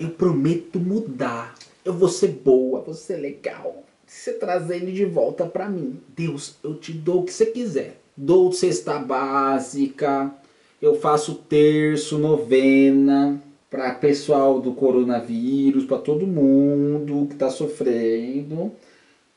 eu 0.00 0.08
prometo 0.08 0.80
mudar. 0.80 1.54
Eu 1.84 1.92
vou 1.92 2.08
ser 2.08 2.28
boa, 2.28 2.80
vou 2.80 2.94
ser 2.94 3.16
legal. 3.16 3.84
Você 4.06 4.32
trazer 4.32 4.76
ele 4.76 4.92
de 4.92 5.04
volta 5.04 5.44
para 5.44 5.68
mim. 5.68 6.00
Deus, 6.16 6.56
eu 6.64 6.74
te 6.74 6.92
dou 6.92 7.20
o 7.20 7.24
que 7.24 7.32
você 7.32 7.46
quiser. 7.46 8.00
Dou 8.16 8.50
cesta 8.50 8.98
básica, 8.98 10.34
eu 10.80 10.94
faço 10.94 11.34
terço, 11.34 12.18
novena 12.18 13.40
para 13.70 13.94
pessoal 13.94 14.60
do 14.60 14.72
coronavírus, 14.72 15.84
para 15.84 15.98
todo 15.98 16.26
mundo 16.26 17.26
que 17.28 17.34
está 17.34 17.48
sofrendo. 17.48 18.72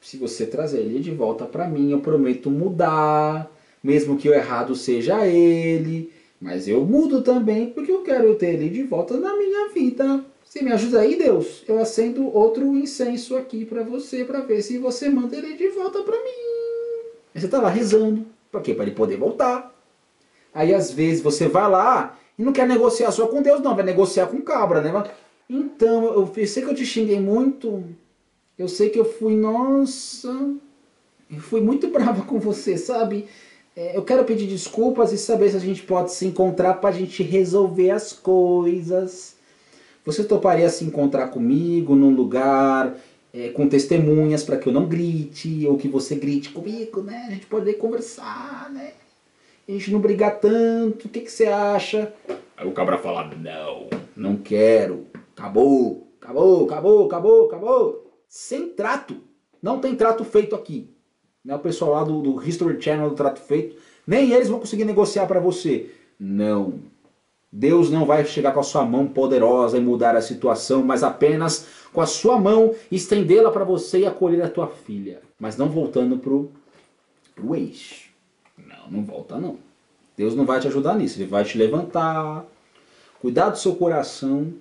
Se 0.02 0.17
você 0.17 0.45
trazer 0.45 0.80
ele 0.80 0.99
de 0.99 1.12
volta 1.12 1.45
para 1.45 1.67
mim, 1.67 1.91
eu 1.91 1.99
prometo 1.99 2.49
mudar, 2.49 3.49
mesmo 3.82 4.17
que 4.17 4.28
o 4.28 4.34
errado 4.34 4.76
seja 4.76 5.28
ele, 5.28 6.12
mas 6.41 6.67
eu 6.67 6.84
mudo 6.84 7.21
também 7.21 7.69
porque 7.69 7.91
eu 7.91 8.02
quero 8.02 8.34
ter 8.36 8.56
ele 8.56 8.69
de 8.69 8.84
volta 8.84 9.17
na 9.17 9.38
minha 9.38 9.69
vida. 9.69 10.26
Se 10.54 10.63
me 10.63 10.72
ajuda 10.72 11.00
aí, 11.00 11.16
Deus, 11.16 11.63
eu 11.68 11.80
acendo 11.80 12.32
outro 12.32 12.78
incenso 12.78 13.36
aqui 13.36 13.66
para 13.66 13.82
você, 13.82 14.24
para 14.24 14.42
ver 14.42 14.62
se 14.62 14.78
você 14.78 15.10
manda 15.10 15.36
ele 15.36 15.56
de 15.56 15.70
volta 15.70 16.04
para 16.04 16.16
mim. 16.16 17.10
Aí 17.34 17.42
você 17.42 17.48
tá 17.48 17.60
lá 17.60 17.70
rezando, 17.70 18.24
para 18.52 18.62
quê? 18.62 18.72
Para 18.76 18.84
ele 18.84 18.94
poder 18.94 19.18
voltar. 19.18 19.74
Aí 20.54 20.72
às 20.72 20.92
vezes 20.92 21.24
você 21.24 21.48
vai 21.48 21.68
lá 21.68 22.20
e 22.38 22.44
não 22.44 22.54
quer 22.54 22.68
negociar 22.68 23.12
só 23.12 23.26
com 23.26 23.42
Deus, 23.42 23.62
não, 23.62 23.76
vai 23.76 23.84
negociar 23.84 24.28
com 24.28 24.39
cabra, 24.42 24.80
né? 24.80 24.94
Então, 25.50 26.06
eu, 26.06 26.32
eu 26.38 26.46
sei 26.46 26.62
que 26.62 26.70
eu 26.70 26.76
te 26.76 26.86
xinguei 26.86 27.20
muito, 27.20 27.84
eu 28.56 28.68
sei 28.68 28.89
que 28.89 29.00
eu 29.00 29.06
fui, 29.06 29.36
nossa, 29.36 30.54
eu 31.32 31.39
fui 31.39 31.62
muito 31.62 31.88
brava 31.89 32.26
com 32.26 32.38
você, 32.38 32.78
sabe? 32.78 33.28
É, 33.76 33.98
eu 33.98 34.04
quero 34.04 34.24
pedir 34.24 34.46
desculpas 34.46 35.12
e 35.13 35.18
saber 35.18 35.50
se 35.50 35.58
a 35.58 35.60
gente 35.60 35.82
pode 35.82 36.12
se 36.13 36.28
encontrar 36.28 36.76
para 36.76 36.92
a 36.92 36.94
gente 36.94 37.24
resolver 37.24 37.89
as 37.89 38.13
coisas. 38.13 39.42
Você 40.06 40.24
toparia 40.24 40.70
se 40.70 40.84
encontrar 40.84 41.28
comigo 41.28 41.96
num 41.96 42.13
lugar 42.13 42.96
é, 43.34 43.50
com 43.50 43.68
testemunhas 43.68 44.44
para 44.44 44.58
que 44.58 44.68
eu 44.68 44.74
não 44.74 44.88
grite 44.88 45.66
ou 45.68 45.78
que 45.78 45.88
você 45.88 46.16
grite 46.16 46.50
comigo, 46.50 47.02
né? 47.02 47.26
A 47.28 47.32
gente 47.32 47.46
poder 47.46 47.74
conversar, 47.74 48.70
né? 48.72 48.94
a 49.68 49.72
gente 49.72 49.92
não 49.92 50.00
brigar 50.00 50.39
tanto, 50.39 51.08
o 51.08 51.10
que, 51.10 51.22
que 51.22 51.32
você 51.32 51.46
acha? 51.46 52.13
Aí 52.58 52.68
o 52.68 52.74
cabra 52.74 52.98
fala, 52.98 53.32
não, 53.36 53.88
não 54.16 54.36
quero, 54.36 55.08
acabou, 55.36 56.08
acabou, 56.22 56.66
acabou, 56.66 57.06
acabou, 57.06 57.46
acabou. 57.46 58.13
Sem 58.28 58.70
trato, 58.70 59.18
não 59.62 59.80
tem 59.80 59.96
trato 59.96 60.24
feito 60.26 60.54
aqui. 60.54 60.89
Né? 61.44 61.56
O 61.56 61.60
pessoal 61.60 61.92
lá 61.92 62.04
do, 62.04 62.22
do 62.22 62.44
History 62.44 62.82
Channel 62.82 63.10
do 63.10 63.16
Trato 63.16 63.39
Feito, 63.42 63.76
nem 64.06 64.32
eles 64.32 64.50
vão 64.50 64.60
conseguir 64.60 64.86
negociar 64.86 65.28
para 65.28 65.39
você. 65.39 65.92
Não. 66.20 66.80
Deus 67.56 67.92
não 67.92 68.04
vai 68.04 68.26
chegar 68.26 68.52
com 68.52 68.60
a 68.60 68.63
sua 68.63 68.84
mão 68.84 69.06
poderosa 69.06 69.78
e 69.78 69.80
mudar 69.80 70.16
a 70.16 70.22
situação, 70.24 70.82
mas 70.82 71.04
apenas 71.04 71.68
com 71.94 72.02
a 72.02 72.06
sua 72.08 72.39
mão 72.39 72.74
estendê-la 72.92 73.52
para 73.52 73.63
você 73.63 74.00
e 74.00 74.06
acolher 74.08 74.42
a 74.42 74.50
tua 74.50 74.66
filha. 74.68 75.22
Mas 75.39 75.56
não 75.56 75.70
voltando 75.70 76.18
pro, 76.18 76.50
pro 77.36 77.56
eixo. 77.56 78.10
Não, 78.58 78.89
não 78.89 79.06
volta 79.06 79.38
não. 79.39 79.60
Deus 80.18 80.34
não 80.34 80.48
vai 80.48 80.60
te 80.60 80.68
ajudar 80.68 80.96
nisso. 80.96 81.20
Ele 81.20 81.30
vai 81.30 81.44
te 81.44 81.56
levantar, 81.56 82.44
cuidar 83.22 83.52
do 83.52 83.60
seu 83.60 83.76
coração, 83.76 84.52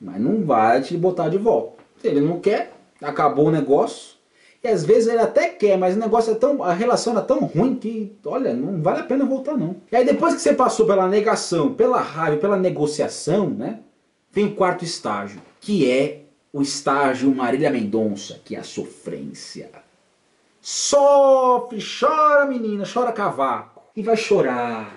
mas 0.00 0.20
não 0.20 0.44
vai 0.44 0.82
te 0.82 0.96
botar 0.96 1.28
de 1.28 1.38
volta. 1.38 1.84
Ele 2.02 2.20
não 2.20 2.40
quer, 2.40 2.72
acabou 3.00 3.46
o 3.46 3.52
negócio. 3.52 4.16
E 4.62 4.68
às 4.68 4.84
vezes 4.84 5.08
ele 5.08 5.20
até 5.20 5.48
quer, 5.48 5.76
mas 5.76 5.96
o 5.96 5.98
negócio 5.98 6.32
é 6.32 6.36
tão. 6.36 6.62
a 6.62 6.72
relação 6.72 7.18
é 7.18 7.22
tão 7.22 7.40
ruim 7.40 7.74
que, 7.74 8.16
olha, 8.24 8.54
não 8.54 8.80
vale 8.80 9.00
a 9.00 9.04
pena 9.04 9.24
voltar 9.24 9.56
não. 9.56 9.76
E 9.90 9.96
aí 9.96 10.04
depois 10.04 10.34
que 10.34 10.40
você 10.40 10.54
passou 10.54 10.86
pela 10.86 11.08
negação, 11.08 11.74
pela 11.74 12.00
raiva, 12.00 12.36
pela 12.36 12.56
negociação, 12.56 13.50
né? 13.50 13.80
Vem 14.30 14.46
o 14.46 14.54
quarto 14.54 14.84
estágio, 14.84 15.40
que 15.60 15.90
é 15.90 16.22
o 16.52 16.62
estágio 16.62 17.34
Marília 17.34 17.70
Mendonça, 17.70 18.40
que 18.44 18.54
é 18.54 18.60
a 18.60 18.64
sofrência. 18.64 19.70
Sofre, 20.60 21.78
chora 21.82 22.46
menina, 22.46 22.84
chora 22.86 23.10
cavaco. 23.10 23.82
E 23.96 24.02
vai 24.02 24.16
chorar. 24.16 24.96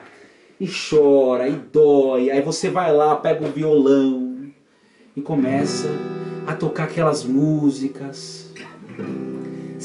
E 0.60 0.68
chora, 0.68 1.50
e 1.50 1.54
dói. 1.54 2.30
Aí 2.30 2.42
você 2.42 2.70
vai 2.70 2.94
lá, 2.94 3.16
pega 3.16 3.46
o 3.46 3.52
violão 3.52 4.48
e 5.16 5.22
começa 5.22 5.90
a 6.46 6.54
tocar 6.54 6.84
aquelas 6.84 7.24
músicas, 7.24 8.54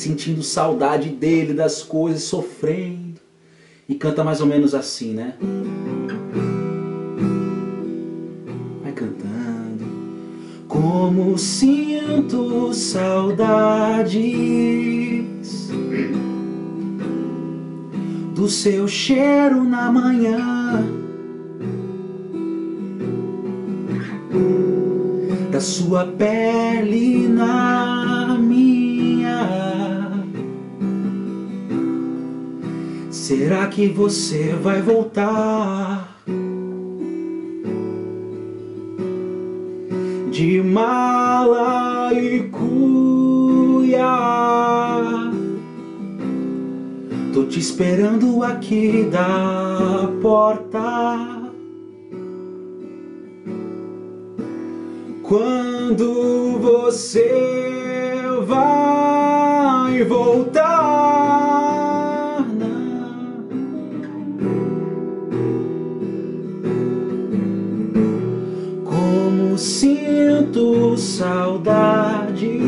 sentindo 0.01 0.43
saudade 0.43 1.11
dele, 1.11 1.53
das 1.53 1.83
coisas, 1.83 2.23
sofrendo. 2.23 3.21
E 3.89 3.95
canta 3.95 4.25
mais 4.25 4.41
ou 4.41 4.47
menos 4.47 4.75
assim, 4.75 5.13
né? 5.13 5.35
Vai 8.83 8.93
cantando. 8.93 9.85
Como 10.67 11.37
sinto 11.37 12.73
saudades 12.73 14.21
do 18.35 18.49
seu 18.49 18.89
cheiro 18.89 19.65
na 19.65 19.93
manhã. 19.93 20.83
Da 25.51 25.61
sua 25.61 26.07
pele 26.07 27.29
na 27.29 28.00
Será 33.31 33.69
que 33.69 33.87
você 33.87 34.57
vai 34.61 34.83
voltar? 34.83 36.17
De 40.33 40.61
mala 40.61 42.13
e 42.13 42.49
cuia. 42.49 44.03
Tô 47.33 47.45
te 47.45 47.61
esperando 47.61 48.43
aqui 48.43 49.05
da 49.05 50.11
porta. 50.21 51.53
Quando 55.23 56.59
você 56.59 58.25
vai 58.45 60.03
voltar? 60.03 60.80
Saudade 71.21 72.59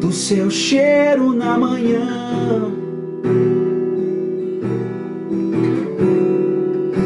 do 0.00 0.10
seu 0.10 0.50
cheiro 0.50 1.34
na 1.34 1.58
manhã. 1.58 2.72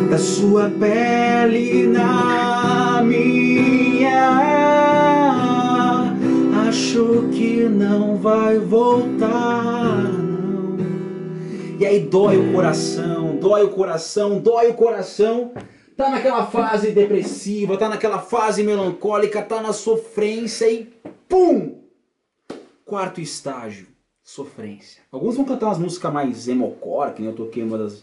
da 0.08 0.18
sua 0.18 0.70
pele 0.70 1.88
na 1.88 3.02
minha. 3.02 4.30
Acho 6.68 7.28
que 7.32 7.64
não 7.68 8.16
vai 8.18 8.58
voltar, 8.58 10.12
não. 10.12 10.76
E 11.80 11.86
aí 11.86 12.00
dói 12.00 12.36
o 12.36 12.52
coração, 12.52 13.36
dói 13.40 13.64
o 13.64 13.70
coração, 13.70 14.38
dói 14.38 14.68
o 14.68 14.74
coração. 14.74 15.50
Tá 16.02 16.10
naquela 16.10 16.44
fase 16.44 16.90
depressiva, 16.90 17.78
tá 17.78 17.88
naquela 17.88 18.18
fase 18.18 18.64
melancólica, 18.64 19.40
tá 19.40 19.62
na 19.62 19.72
sofrência 19.72 20.68
e 20.68 20.92
pum! 21.28 21.78
Quarto 22.84 23.20
estágio, 23.20 23.86
sofrência. 24.20 25.00
Alguns 25.12 25.36
vão 25.36 25.44
cantar 25.44 25.66
umas 25.66 25.78
músicas 25.78 26.12
mais 26.12 26.48
emocore, 26.48 27.12
que 27.12 27.22
nem 27.22 27.30
eu 27.30 27.36
toquei 27.36 27.62
uma 27.62 27.78
das, 27.78 28.02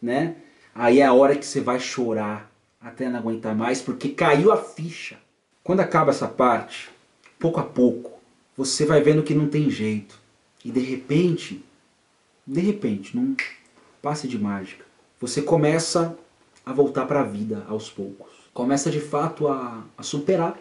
né? 0.00 0.36
Aí 0.74 1.00
é 1.00 1.06
a 1.06 1.14
hora 1.14 1.34
que 1.34 1.46
você 1.46 1.58
vai 1.58 1.80
chorar 1.80 2.52
até 2.78 3.08
não 3.08 3.18
aguentar 3.18 3.56
mais, 3.56 3.80
porque 3.80 4.10
caiu 4.10 4.52
a 4.52 4.58
ficha. 4.58 5.16
Quando 5.64 5.80
acaba 5.80 6.10
essa 6.10 6.28
parte, 6.28 6.90
pouco 7.38 7.60
a 7.60 7.64
pouco, 7.64 8.12
você 8.58 8.84
vai 8.84 9.00
vendo 9.00 9.22
que 9.22 9.32
não 9.32 9.48
tem 9.48 9.70
jeito. 9.70 10.20
E 10.62 10.70
de 10.70 10.80
repente, 10.80 11.64
de 12.46 12.60
repente, 12.60 13.16
num 13.16 13.34
passe 14.02 14.28
de 14.28 14.38
mágica, 14.38 14.84
você 15.18 15.40
começa 15.40 16.14
a 16.68 16.72
voltar 16.74 17.06
para 17.06 17.20
a 17.20 17.24
vida 17.24 17.64
aos 17.66 17.88
poucos. 17.88 18.30
Começa 18.52 18.90
de 18.90 19.00
fato 19.00 19.48
a, 19.48 19.84
a, 19.96 20.02
superar. 20.02 20.58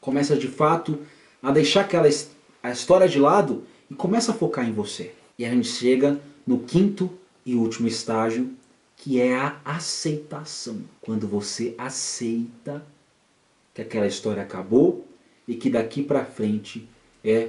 Começa 0.00 0.36
de 0.36 0.46
fato 0.46 1.00
a 1.42 1.50
deixar 1.50 1.80
aquela 1.80 2.08
a 2.62 2.70
história 2.70 3.08
de 3.08 3.18
lado 3.18 3.64
e 3.90 3.94
começa 3.94 4.30
a 4.30 4.34
focar 4.34 4.64
em 4.64 4.72
você. 4.72 5.12
E 5.36 5.44
a 5.44 5.50
gente 5.50 5.66
chega 5.66 6.20
no 6.46 6.60
quinto 6.60 7.10
e 7.44 7.56
último 7.56 7.88
estágio, 7.88 8.52
que 8.96 9.20
é 9.20 9.34
a 9.34 9.60
aceitação. 9.64 10.82
Quando 11.00 11.26
você 11.26 11.74
aceita 11.76 12.86
que 13.74 13.82
aquela 13.82 14.06
história 14.06 14.42
acabou 14.42 15.04
e 15.48 15.56
que 15.56 15.68
daqui 15.68 16.00
para 16.00 16.24
frente 16.24 16.88
é 17.24 17.48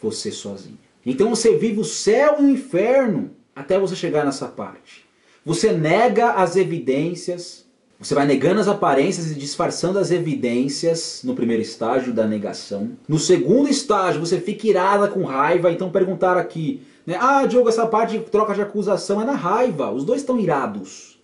você 0.00 0.32
sozinho. 0.32 0.78
Então 1.04 1.28
você 1.28 1.58
vive 1.58 1.78
o 1.78 1.84
céu 1.84 2.36
e 2.40 2.44
o 2.44 2.50
inferno 2.50 3.32
até 3.54 3.78
você 3.78 3.94
chegar 3.94 4.24
nessa 4.24 4.48
parte. 4.48 5.05
Você 5.46 5.70
nega 5.70 6.32
as 6.32 6.56
evidências, 6.56 7.64
você 8.00 8.16
vai 8.16 8.26
negando 8.26 8.60
as 8.60 8.66
aparências 8.66 9.30
e 9.30 9.34
disfarçando 9.36 9.96
as 9.96 10.10
evidências 10.10 11.20
no 11.22 11.36
primeiro 11.36 11.62
estágio 11.62 12.12
da 12.12 12.26
negação. 12.26 12.90
No 13.06 13.16
segundo 13.16 13.68
estágio, 13.68 14.18
você 14.18 14.40
fica 14.40 14.66
irada 14.66 15.06
com 15.06 15.22
raiva. 15.22 15.70
Então 15.70 15.88
perguntaram 15.88 16.40
aqui, 16.40 16.84
né? 17.06 17.16
Ah, 17.20 17.46
Diogo, 17.46 17.68
essa 17.68 17.86
parte 17.86 18.18
de 18.18 18.24
troca 18.24 18.54
de 18.54 18.60
acusação 18.60 19.22
é 19.22 19.24
na 19.24 19.36
raiva. 19.36 19.92
Os 19.92 20.04
dois 20.04 20.22
estão 20.22 20.36
irados. 20.36 21.16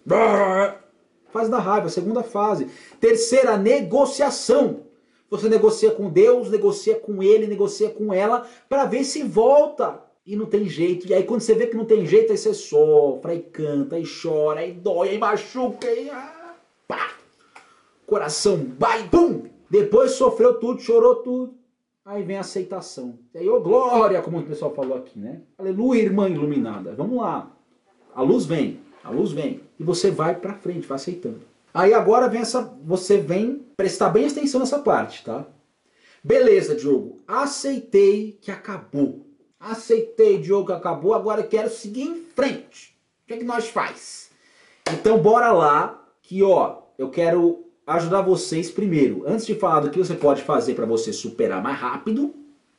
Fase 1.32 1.50
da 1.50 1.58
raiva, 1.58 1.88
segunda 1.88 2.22
fase. 2.22 2.68
Terceira, 3.00 3.56
negociação. 3.56 4.82
Você 5.28 5.48
negocia 5.48 5.90
com 5.90 6.08
Deus, 6.08 6.48
negocia 6.48 6.94
com 6.94 7.24
ele, 7.24 7.48
negocia 7.48 7.90
com 7.90 8.14
ela, 8.14 8.46
para 8.68 8.84
ver 8.84 9.02
se 9.02 9.24
volta. 9.24 10.00
E 10.24 10.36
não 10.36 10.46
tem 10.46 10.68
jeito. 10.68 11.06
E 11.06 11.14
aí 11.14 11.24
quando 11.24 11.40
você 11.40 11.54
vê 11.54 11.66
que 11.66 11.76
não 11.76 11.84
tem 11.84 12.06
jeito, 12.06 12.30
aí 12.30 12.38
você 12.38 12.54
sofre, 12.54 13.32
aí 13.32 13.40
canta, 13.40 13.96
aí 13.96 14.04
chora, 14.04 14.60
aí 14.60 14.72
dói, 14.72 15.10
aí 15.10 15.18
machuca, 15.18 15.86
aí... 15.86 16.08
Ah, 16.10 16.54
pá! 16.86 17.14
Coração 18.06 18.66
vai, 18.78 19.08
pum! 19.08 19.44
Depois 19.68 20.12
sofreu 20.12 20.60
tudo, 20.60 20.80
chorou 20.80 21.16
tudo. 21.16 21.54
Aí 22.04 22.22
vem 22.22 22.36
a 22.36 22.40
aceitação. 22.40 23.18
E 23.32 23.38
aí, 23.38 23.48
ô 23.48 23.56
oh, 23.56 23.60
glória, 23.60 24.20
como 24.20 24.38
o 24.38 24.42
pessoal 24.42 24.74
falou 24.74 24.98
aqui, 24.98 25.18
né? 25.18 25.40
Aleluia, 25.56 26.02
irmã 26.02 26.28
iluminada. 26.28 26.94
Vamos 26.94 27.18
lá. 27.18 27.50
A 28.14 28.20
luz 28.22 28.44
vem, 28.44 28.80
a 29.02 29.10
luz 29.10 29.32
vem. 29.32 29.60
E 29.78 29.84
você 29.84 30.10
vai 30.10 30.34
pra 30.34 30.54
frente, 30.54 30.86
vai 30.86 30.96
aceitando. 30.96 31.40
Aí 31.72 31.94
agora 31.94 32.28
vem 32.28 32.42
essa, 32.42 32.60
você 32.84 33.16
vem 33.16 33.64
prestar 33.76 34.10
bem 34.10 34.26
atenção 34.26 34.60
nessa 34.60 34.80
parte, 34.80 35.24
tá? 35.24 35.46
Beleza, 36.22 36.74
Diogo. 36.74 37.20
Aceitei 37.26 38.36
que 38.40 38.50
acabou. 38.50 39.20
Aceitei, 39.62 40.38
Diogo, 40.38 40.72
acabou. 40.72 41.14
Agora 41.14 41.42
quero 41.44 41.70
seguir 41.70 42.02
em 42.02 42.16
frente. 42.16 42.96
O 43.22 43.28
que, 43.28 43.34
é 43.34 43.36
que 43.36 43.44
nós 43.44 43.68
faz? 43.68 44.30
Então 44.92 45.18
bora 45.18 45.52
lá, 45.52 46.04
que 46.20 46.42
ó, 46.42 46.78
eu 46.98 47.08
quero 47.08 47.64
ajudar 47.86 48.22
vocês 48.22 48.70
primeiro. 48.70 49.22
Antes 49.24 49.46
de 49.46 49.54
falar 49.54 49.80
do 49.80 49.90
que 49.90 49.98
você 49.98 50.14
pode 50.14 50.42
fazer 50.42 50.74
para 50.74 50.84
você 50.84 51.12
superar 51.12 51.62
mais 51.62 51.78
rápido, 51.78 52.34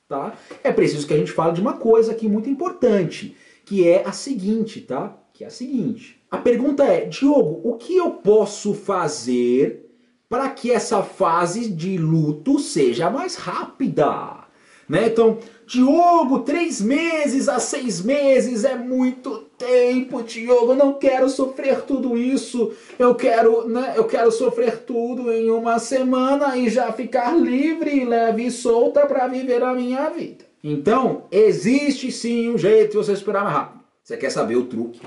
tá? 0.10 0.34
É 0.62 0.74
preciso 0.74 1.08
que 1.08 1.14
a 1.14 1.18
gente 1.18 1.32
fale 1.32 1.54
de 1.54 1.62
uma 1.62 1.78
coisa 1.78 2.12
aqui 2.12 2.28
muito 2.28 2.50
importante, 2.50 3.36
que 3.66 3.88
é 3.88 4.06
a 4.06 4.12
seguinte, 4.12 4.82
tá? 4.82 5.18
Que 5.34 5.46
é 5.46 5.48
a 5.48 5.52
seguinte. 5.52 6.22
A 6.30 6.38
pergunta 6.38 6.84
é, 6.84 7.06
Diogo, 7.06 7.62
o 7.64 7.78
que 7.78 7.96
eu 7.96 8.12
posso 8.12 8.74
fazer 8.74 9.90
para 10.28 10.50
que 10.50 10.70
essa 10.72 11.02
fase 11.02 11.70
de 11.70 11.98
luto 11.98 12.60
seja 12.60 13.10
mais 13.10 13.36
rápida? 13.36 14.43
Né? 14.88 15.08
Então, 15.08 15.40
Diogo, 15.66 16.40
três 16.40 16.82
meses 16.82 17.48
a 17.48 17.60
seis 17.60 18.02
meses 18.02 18.64
é 18.64 18.76
muito 18.76 19.50
tempo, 19.58 20.22
Diogo. 20.22 20.74
Eu 20.74 20.76
não 20.76 20.94
quero 20.94 21.30
sofrer 21.30 21.82
tudo 21.82 22.18
isso. 22.18 22.74
Eu 23.00 23.16
quero, 23.16 23.68
né? 23.68 23.94
Eu 23.96 24.06
quero 24.06 24.32
sofrer 24.32 24.80
tudo 24.80 25.32
em 25.32 25.50
uma 25.50 25.80
semana 25.80 26.58
e 26.58 26.70
já 26.70 26.92
ficar 26.92 27.36
livre, 27.36 28.04
leve 28.04 28.46
e 28.46 28.52
solta 28.52 29.06
para 29.06 29.28
viver 29.28 29.64
a 29.64 29.74
minha 29.74 30.10
vida. 30.10 30.46
Então, 30.64 31.26
existe 31.32 32.12
sim 32.12 32.50
um 32.50 32.58
jeito 32.58 32.92
de 32.92 32.98
você 32.98 33.14
esperar 33.14 33.44
mais 33.44 33.56
rápido. 33.56 33.84
Você 34.04 34.18
quer 34.18 34.30
saber 34.30 34.58
o 34.58 34.66
truque? 34.66 35.02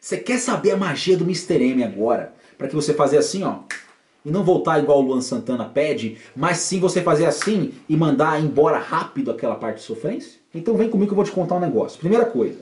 Você 0.00 0.18
quer 0.18 0.38
saber 0.38 0.72
a 0.72 0.76
magia 0.76 1.16
do 1.16 1.24
Mr. 1.24 1.62
M 1.62 1.82
agora? 1.82 2.34
Para 2.56 2.68
que 2.68 2.74
você 2.74 2.94
fazer 2.94 3.18
assim, 3.18 3.42
ó 3.42 3.60
e 4.26 4.30
não 4.32 4.42
voltar 4.42 4.82
igual 4.82 4.98
o 4.98 5.02
Luan 5.02 5.20
Santana 5.20 5.64
pede, 5.64 6.18
mas 6.34 6.58
sim 6.58 6.80
você 6.80 7.00
fazer 7.00 7.26
assim 7.26 7.72
e 7.88 7.96
mandar 7.96 8.42
embora 8.42 8.76
rápido 8.76 9.30
aquela 9.30 9.54
parte 9.54 9.76
de 9.76 9.84
sofrência? 9.84 10.40
Então 10.52 10.74
vem 10.74 10.90
comigo 10.90 11.06
que 11.06 11.12
eu 11.12 11.16
vou 11.16 11.24
te 11.24 11.30
contar 11.30 11.54
um 11.54 11.60
negócio. 11.60 12.00
Primeira 12.00 12.24
coisa, 12.24 12.58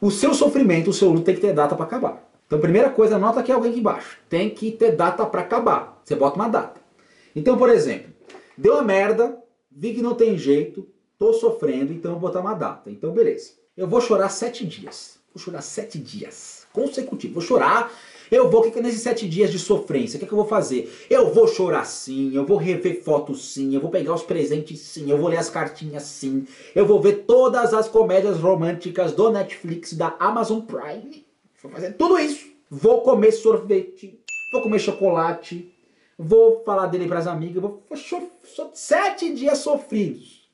o 0.00 0.10
seu 0.10 0.32
sofrimento, 0.32 0.88
o 0.88 0.92
seu 0.92 1.10
luto 1.10 1.26
tem 1.26 1.34
que 1.34 1.42
ter 1.42 1.52
data 1.52 1.76
para 1.76 1.84
acabar. 1.84 2.26
Então 2.46 2.58
primeira 2.58 2.88
coisa, 2.88 3.16
anota 3.16 3.40
aqui 3.40 3.52
alguém 3.52 3.72
aqui 3.72 3.80
embaixo. 3.80 4.16
Tem 4.26 4.48
que 4.48 4.70
ter 4.70 4.96
data 4.96 5.26
para 5.26 5.42
acabar. 5.42 6.00
Você 6.02 6.16
bota 6.16 6.36
uma 6.36 6.48
data. 6.48 6.80
Então, 7.36 7.58
por 7.58 7.68
exemplo, 7.68 8.10
deu 8.56 8.78
a 8.78 8.82
merda, 8.82 9.36
vi 9.70 9.92
que 9.92 10.00
não 10.00 10.14
tem 10.14 10.38
jeito, 10.38 10.88
tô 11.18 11.34
sofrendo, 11.34 11.92
então 11.92 12.12
vou 12.12 12.20
botar 12.20 12.40
uma 12.40 12.54
data. 12.54 12.90
Então 12.90 13.12
beleza. 13.12 13.50
Eu 13.76 13.86
vou 13.86 14.00
chorar 14.00 14.30
sete 14.30 14.64
dias. 14.64 15.18
Vou 15.34 15.42
chorar 15.42 15.60
sete 15.60 15.98
dias 15.98 16.66
consecutivos. 16.72 17.34
Vou 17.34 17.42
chorar 17.42 17.92
Eu 18.30 18.50
vou, 18.50 18.62
que, 18.62 18.70
que 18.70 18.80
nesses 18.80 19.00
sete 19.00 19.28
dias 19.28 19.50
de 19.50 19.58
sofrência, 19.58 20.16
o 20.16 20.20
que, 20.20 20.26
que 20.26 20.32
eu 20.32 20.38
vou 20.38 20.46
fazer? 20.46 20.92
Eu 21.10 21.32
vou 21.32 21.46
chorar 21.46 21.84
sim, 21.84 22.34
eu 22.34 22.44
vou 22.44 22.56
rever 22.56 23.02
fotos 23.02 23.52
sim, 23.52 23.74
eu 23.74 23.80
vou 23.80 23.90
pegar 23.90 24.14
os 24.14 24.22
presentes 24.22 24.80
sim, 24.80 25.10
eu 25.10 25.18
vou 25.18 25.28
ler 25.28 25.38
as 25.38 25.50
cartinhas 25.50 26.04
sim, 26.04 26.46
eu 26.74 26.86
vou 26.86 27.00
ver 27.00 27.24
todas 27.26 27.74
as 27.74 27.88
comédias 27.88 28.38
românticas 28.38 29.12
do 29.12 29.30
Netflix, 29.30 29.92
da 29.92 30.16
Amazon 30.18 30.60
Prime. 30.60 31.26
Vou 31.62 31.72
fazer 31.72 31.92
tudo 31.94 32.18
isso. 32.18 32.52
Vou 32.70 33.02
comer 33.02 33.32
sorvete, 33.32 34.18
vou 34.52 34.62
comer 34.62 34.78
chocolate, 34.78 35.72
vou 36.18 36.62
falar 36.64 36.86
dele 36.86 37.06
para 37.06 37.18
as 37.18 37.26
amigas, 37.26 37.62
vou, 37.62 37.82
vou 37.88 38.70
sete 38.72 39.32
dias 39.34 39.58
sofridos. 39.58 40.44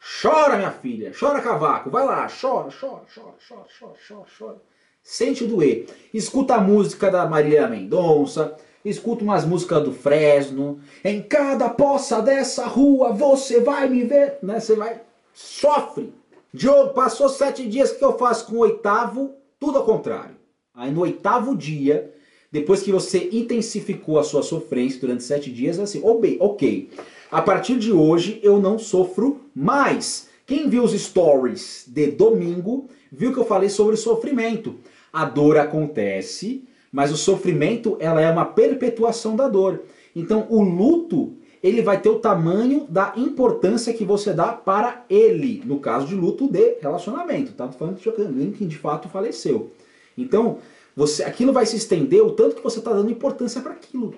Chora, 0.00 0.56
minha 0.56 0.70
filha, 0.70 1.12
chora, 1.18 1.42
cavaco, 1.42 1.90
vai 1.90 2.06
lá, 2.06 2.26
chora, 2.28 2.70
chora, 2.70 3.02
chora, 3.12 3.34
chora, 3.46 3.66
chora, 3.78 3.94
chora, 4.08 4.26
chora. 4.38 4.62
Sente 5.10 5.46
doer. 5.46 5.86
Escuta 6.12 6.56
a 6.56 6.60
música 6.60 7.10
da 7.10 7.26
Marília 7.26 7.66
Mendonça, 7.66 8.54
escuta 8.84 9.24
umas 9.24 9.42
músicas 9.42 9.82
do 9.82 9.90
Fresno. 9.90 10.80
Em 11.02 11.22
cada 11.22 11.70
poça 11.70 12.20
dessa 12.20 12.66
rua 12.66 13.10
você 13.10 13.58
vai 13.58 13.88
me 13.88 14.04
ver, 14.04 14.36
né? 14.42 14.60
Você 14.60 14.76
vai, 14.76 15.00
sofre. 15.32 16.12
Diogo, 16.52 16.92
passou 16.92 17.30
sete 17.30 17.66
dias, 17.66 17.90
que 17.90 18.04
eu 18.04 18.18
faço 18.18 18.48
com 18.48 18.56
o 18.56 18.58
oitavo? 18.58 19.32
Tudo 19.58 19.78
ao 19.78 19.84
contrário. 19.86 20.36
Aí 20.74 20.92
no 20.92 21.00
oitavo 21.00 21.56
dia, 21.56 22.12
depois 22.52 22.82
que 22.82 22.92
você 22.92 23.30
intensificou 23.32 24.18
a 24.18 24.22
sua 24.22 24.42
sofrência 24.42 25.00
durante 25.00 25.24
sete 25.24 25.50
dias, 25.50 25.78
assim, 25.78 26.02
ok, 26.04 26.90
a 27.30 27.40
partir 27.40 27.78
de 27.78 27.90
hoje 27.90 28.40
eu 28.42 28.60
não 28.60 28.78
sofro 28.78 29.40
mais. 29.54 30.28
Quem 30.46 30.68
viu 30.68 30.82
os 30.82 30.92
stories 30.92 31.84
de 31.88 32.10
domingo, 32.10 32.88
viu 33.10 33.32
que 33.32 33.38
eu 33.38 33.44
falei 33.46 33.70
sobre 33.70 33.96
sofrimento. 33.96 34.76
A 35.12 35.24
dor 35.24 35.58
acontece, 35.58 36.64
mas 36.92 37.12
o 37.12 37.16
sofrimento 37.16 37.96
ela 38.00 38.20
é 38.20 38.30
uma 38.30 38.44
perpetuação 38.44 39.36
da 39.36 39.48
dor. 39.48 39.82
Então 40.14 40.46
o 40.48 40.62
luto 40.62 41.34
ele 41.62 41.82
vai 41.82 42.00
ter 42.00 42.08
o 42.08 42.18
tamanho 42.18 42.86
da 42.88 43.12
importância 43.16 43.92
que 43.92 44.04
você 44.04 44.32
dá 44.32 44.52
para 44.52 45.04
ele, 45.10 45.62
no 45.64 45.80
caso 45.80 46.06
de 46.06 46.14
luto 46.14 46.48
de 46.48 46.78
relacionamento, 46.80 47.52
tá? 47.52 47.68
Falando 47.68 47.98
de 47.98 48.08
alguém 48.08 48.52
que 48.52 48.64
de 48.64 48.76
fato 48.76 49.08
faleceu. 49.08 49.70
Então, 50.16 50.58
você, 50.94 51.24
aquilo 51.24 51.52
vai 51.52 51.66
se 51.66 51.76
estender 51.76 52.22
o 52.22 52.32
tanto 52.32 52.56
que 52.56 52.62
você 52.62 52.78
está 52.78 52.92
dando 52.92 53.10
importância 53.10 53.60
para 53.60 53.72
aquilo. 53.72 54.14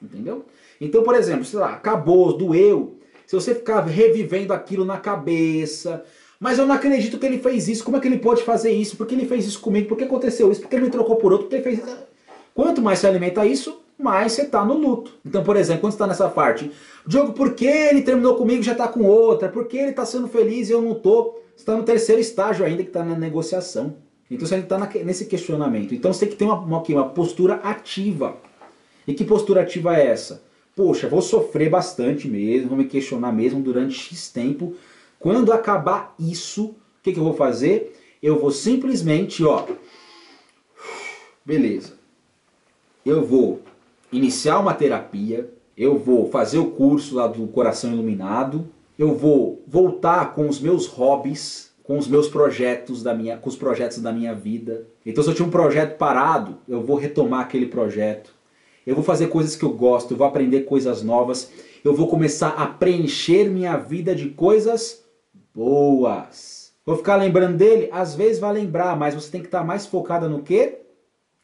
Entendeu? 0.00 0.44
Então, 0.80 1.02
por 1.02 1.14
exemplo, 1.14 1.44
sei 1.44 1.58
lá, 1.58 1.72
acabou, 1.72 2.36
doeu. 2.36 2.96
Se 3.26 3.34
você 3.34 3.54
ficar 3.54 3.80
revivendo 3.80 4.52
aquilo 4.52 4.84
na 4.84 4.96
cabeça, 4.96 6.04
mas 6.40 6.58
eu 6.58 6.66
não 6.66 6.74
acredito 6.74 7.18
que 7.18 7.26
ele 7.26 7.38
fez 7.38 7.68
isso, 7.68 7.84
como 7.84 7.96
é 7.96 8.00
que 8.00 8.06
ele 8.06 8.18
pode 8.18 8.42
fazer 8.42 8.70
isso? 8.70 8.96
Por 8.96 9.06
que 9.06 9.14
ele 9.14 9.26
fez 9.26 9.46
isso 9.46 9.60
comigo? 9.60 9.88
Por 9.88 9.96
que 9.96 10.04
aconteceu 10.04 10.50
isso? 10.52 10.60
Por 10.60 10.68
que 10.68 10.76
ele 10.76 10.84
me 10.84 10.90
trocou 10.90 11.16
por 11.16 11.32
outro? 11.32 11.48
Por 11.48 11.50
que 11.50 11.56
ele 11.56 11.76
fez 11.76 11.78
isso? 11.78 11.98
Quanto 12.54 12.80
mais 12.80 12.98
você 12.98 13.06
alimenta 13.06 13.44
isso, 13.44 13.80
mais 13.98 14.32
você 14.32 14.42
está 14.42 14.64
no 14.64 14.74
luto. 14.74 15.12
Então, 15.24 15.42
por 15.42 15.56
exemplo, 15.56 15.82
quando 15.82 15.92
você 15.92 15.96
está 15.96 16.06
nessa 16.06 16.28
parte, 16.28 16.70
Diogo, 17.06 17.32
por 17.32 17.54
que 17.54 17.66
ele 17.66 18.02
terminou 18.02 18.36
comigo 18.36 18.60
e 18.60 18.64
já 18.64 18.72
está 18.72 18.86
com 18.86 19.04
outra? 19.04 19.48
Por 19.48 19.66
que 19.66 19.76
ele 19.76 19.90
está 19.90 20.04
sendo 20.04 20.28
feliz 20.28 20.68
e 20.68 20.72
eu 20.72 20.80
não 20.80 20.92
estou? 20.92 21.42
Você 21.54 21.62
está 21.62 21.76
no 21.76 21.82
terceiro 21.82 22.20
estágio 22.20 22.64
ainda, 22.64 22.82
que 22.82 22.90
está 22.90 23.04
na 23.04 23.16
negociação. 23.16 23.96
Então 24.30 24.46
você 24.46 24.56
está 24.56 24.78
nesse 25.04 25.24
questionamento. 25.24 25.94
Então 25.94 26.12
você 26.12 26.20
tem 26.20 26.28
que 26.28 26.36
ter 26.36 26.44
uma, 26.44 26.58
uma, 26.58 26.82
uma 26.82 27.08
postura 27.08 27.54
ativa. 27.54 28.36
E 29.06 29.14
que 29.14 29.24
postura 29.24 29.62
ativa 29.62 29.96
é 29.96 30.06
essa? 30.06 30.42
Poxa, 30.76 31.08
vou 31.08 31.22
sofrer 31.22 31.68
bastante 31.68 32.28
mesmo, 32.28 32.68
vou 32.68 32.78
me 32.78 32.84
questionar 32.84 33.32
mesmo 33.32 33.60
durante 33.60 33.94
X 33.98 34.30
tempo. 34.30 34.76
Quando 35.18 35.52
acabar 35.52 36.14
isso, 36.18 36.66
o 36.66 37.02
que, 37.02 37.12
que 37.12 37.18
eu 37.18 37.24
vou 37.24 37.34
fazer? 37.34 37.96
Eu 38.22 38.38
vou 38.38 38.50
simplesmente, 38.50 39.44
ó, 39.44 39.66
beleza. 41.44 41.94
Eu 43.04 43.24
vou 43.24 43.60
iniciar 44.12 44.60
uma 44.60 44.74
terapia, 44.74 45.52
eu 45.76 45.98
vou 45.98 46.30
fazer 46.30 46.58
o 46.58 46.70
curso 46.70 47.16
lá 47.16 47.26
do 47.26 47.46
Coração 47.48 47.92
Iluminado, 47.92 48.68
eu 48.98 49.14
vou 49.14 49.62
voltar 49.66 50.34
com 50.34 50.48
os 50.48 50.60
meus 50.60 50.86
hobbies, 50.86 51.72
com 51.82 51.98
os 51.98 52.06
meus 52.06 52.28
projetos 52.28 53.02
da 53.02 53.14
minha, 53.14 53.38
com 53.38 53.48
os 53.48 53.56
projetos 53.56 53.98
da 53.98 54.12
minha 54.12 54.34
vida. 54.34 54.86
Então 55.04 55.22
se 55.24 55.30
eu 55.30 55.34
tinha 55.34 55.46
um 55.46 55.50
projeto 55.50 55.96
parado, 55.96 56.58
eu 56.68 56.82
vou 56.82 56.96
retomar 56.96 57.40
aquele 57.40 57.66
projeto. 57.66 58.32
Eu 58.86 58.94
vou 58.94 59.04
fazer 59.04 59.28
coisas 59.28 59.56
que 59.56 59.64
eu 59.64 59.70
gosto, 59.70 60.12
eu 60.12 60.16
vou 60.16 60.26
aprender 60.26 60.62
coisas 60.62 61.02
novas, 61.02 61.50
eu 61.84 61.94
vou 61.94 62.08
começar 62.08 62.50
a 62.50 62.66
preencher 62.66 63.48
minha 63.48 63.76
vida 63.76 64.14
de 64.14 64.30
coisas 64.30 65.07
boas. 65.58 66.72
Vou 66.86 66.96
ficar 66.96 67.16
lembrando 67.16 67.56
dele? 67.56 67.88
Às 67.90 68.14
vezes 68.14 68.38
vai 68.38 68.52
lembrar, 68.52 68.96
mas 68.96 69.14
você 69.14 69.28
tem 69.28 69.40
que 69.40 69.48
estar 69.48 69.64
mais 69.64 69.86
focada 69.86 70.28
no 70.28 70.40
quê? 70.40 70.78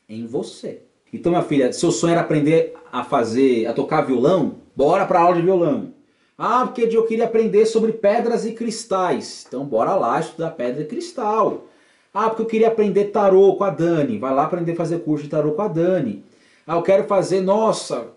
Em 0.09 0.25
você. 0.25 0.83
Então, 1.13 1.33
minha 1.33 1.43
filha, 1.43 1.73
seu 1.73 1.91
sonho 1.91 2.13
era 2.13 2.21
aprender 2.21 2.75
a 2.93 3.03
fazer, 3.03 3.67
a 3.67 3.73
tocar 3.73 4.03
violão? 4.03 4.57
Bora 4.77 5.05
para 5.05 5.21
aula 5.21 5.35
de 5.35 5.43
violão. 5.43 5.93
Ah, 6.39 6.65
porque 6.65 6.89
eu 6.97 7.07
queria 7.07 7.25
aprender 7.25 7.67
sobre 7.67 7.93
pedras 7.93 8.47
e 8.47 8.53
cristais. 8.53 9.45
Então 9.47 9.65
bora 9.65 9.95
lá 9.95 10.19
estudar 10.19 10.51
pedra 10.51 10.83
e 10.83 10.87
cristal. 10.87 11.67
Ah, 12.13 12.29
porque 12.29 12.43
eu 12.43 12.47
queria 12.47 12.69
aprender 12.69 13.07
tarô 13.07 13.55
com 13.55 13.65
a 13.65 13.71
Dani. 13.71 14.19
Vai 14.19 14.35
lá 14.35 14.45
aprender 14.45 14.73
a 14.73 14.77
fazer 14.77 15.01
curso 15.01 15.25
de 15.25 15.31
tarô 15.31 15.53
com 15.53 15.63
a 15.63 15.69
Dani. 15.69 16.25
Ah, 16.67 16.75
eu 16.75 16.83
quero 16.83 17.05
fazer, 17.05 17.41
nossa. 17.41 18.09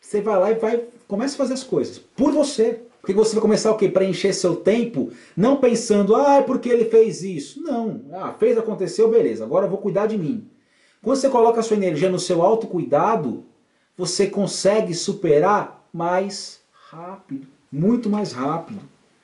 Você 0.00 0.20
vai 0.20 0.38
lá 0.38 0.50
e 0.52 0.54
vai, 0.54 0.84
começa 1.08 1.34
a 1.34 1.38
fazer 1.38 1.54
as 1.54 1.64
coisas. 1.64 1.98
Por 1.98 2.30
você. 2.32 2.82
Porque 3.02 3.12
você 3.12 3.34
vai 3.34 3.42
começar 3.42 3.72
o 3.72 3.76
quê? 3.76 3.88
Preencher 3.88 4.32
seu 4.32 4.54
tempo, 4.54 5.10
não 5.36 5.56
pensando, 5.56 6.14
ah, 6.14 6.36
é 6.36 6.42
porque 6.42 6.68
ele 6.68 6.84
fez 6.84 7.24
isso. 7.24 7.60
Não. 7.60 8.00
Ah, 8.12 8.32
fez, 8.38 8.56
aconteceu, 8.56 9.10
beleza. 9.10 9.44
Agora 9.44 9.66
eu 9.66 9.70
vou 9.70 9.78
cuidar 9.78 10.06
de 10.06 10.16
mim. 10.16 10.48
Quando 11.02 11.16
você 11.16 11.28
coloca 11.28 11.58
a 11.58 11.62
sua 11.64 11.76
energia 11.76 12.08
no 12.08 12.20
seu 12.20 12.42
autocuidado, 12.42 13.44
você 13.98 14.28
consegue 14.28 14.94
superar 14.94 15.84
mais 15.92 16.60
rápido, 16.90 17.48
muito 17.72 18.08
mais 18.08 18.30
rápido. 18.30 18.78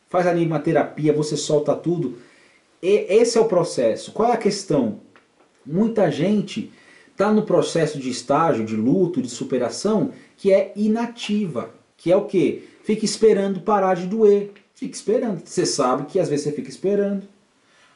Faz 0.08 0.26
ali 0.26 0.44
uma 0.44 0.58
terapia, 0.58 1.12
você 1.12 1.36
solta 1.36 1.76
tudo. 1.76 2.18
E 2.82 3.06
esse 3.08 3.38
é 3.38 3.40
o 3.40 3.44
processo. 3.44 4.10
Qual 4.10 4.28
é 4.28 4.32
a 4.32 4.38
questão? 4.38 5.00
Muita 5.64 6.10
gente 6.10 6.72
está 7.12 7.30
no 7.32 7.42
processo 7.42 7.96
de 7.98 8.10
estágio, 8.10 8.64
de 8.64 8.74
luto, 8.74 9.22
de 9.22 9.28
superação, 9.28 10.10
que 10.36 10.52
é 10.52 10.72
inativa. 10.74 11.70
Que 11.96 12.10
é 12.10 12.16
o 12.16 12.24
quê? 12.24 12.64
Fica 12.88 13.04
esperando 13.04 13.60
parar 13.60 13.96
de 13.96 14.06
doer. 14.06 14.50
Fica 14.72 14.94
esperando. 14.94 15.42
Você 15.44 15.66
sabe 15.66 16.06
que 16.06 16.18
às 16.18 16.26
vezes 16.30 16.44
você 16.44 16.52
fica 16.52 16.70
esperando. 16.70 17.22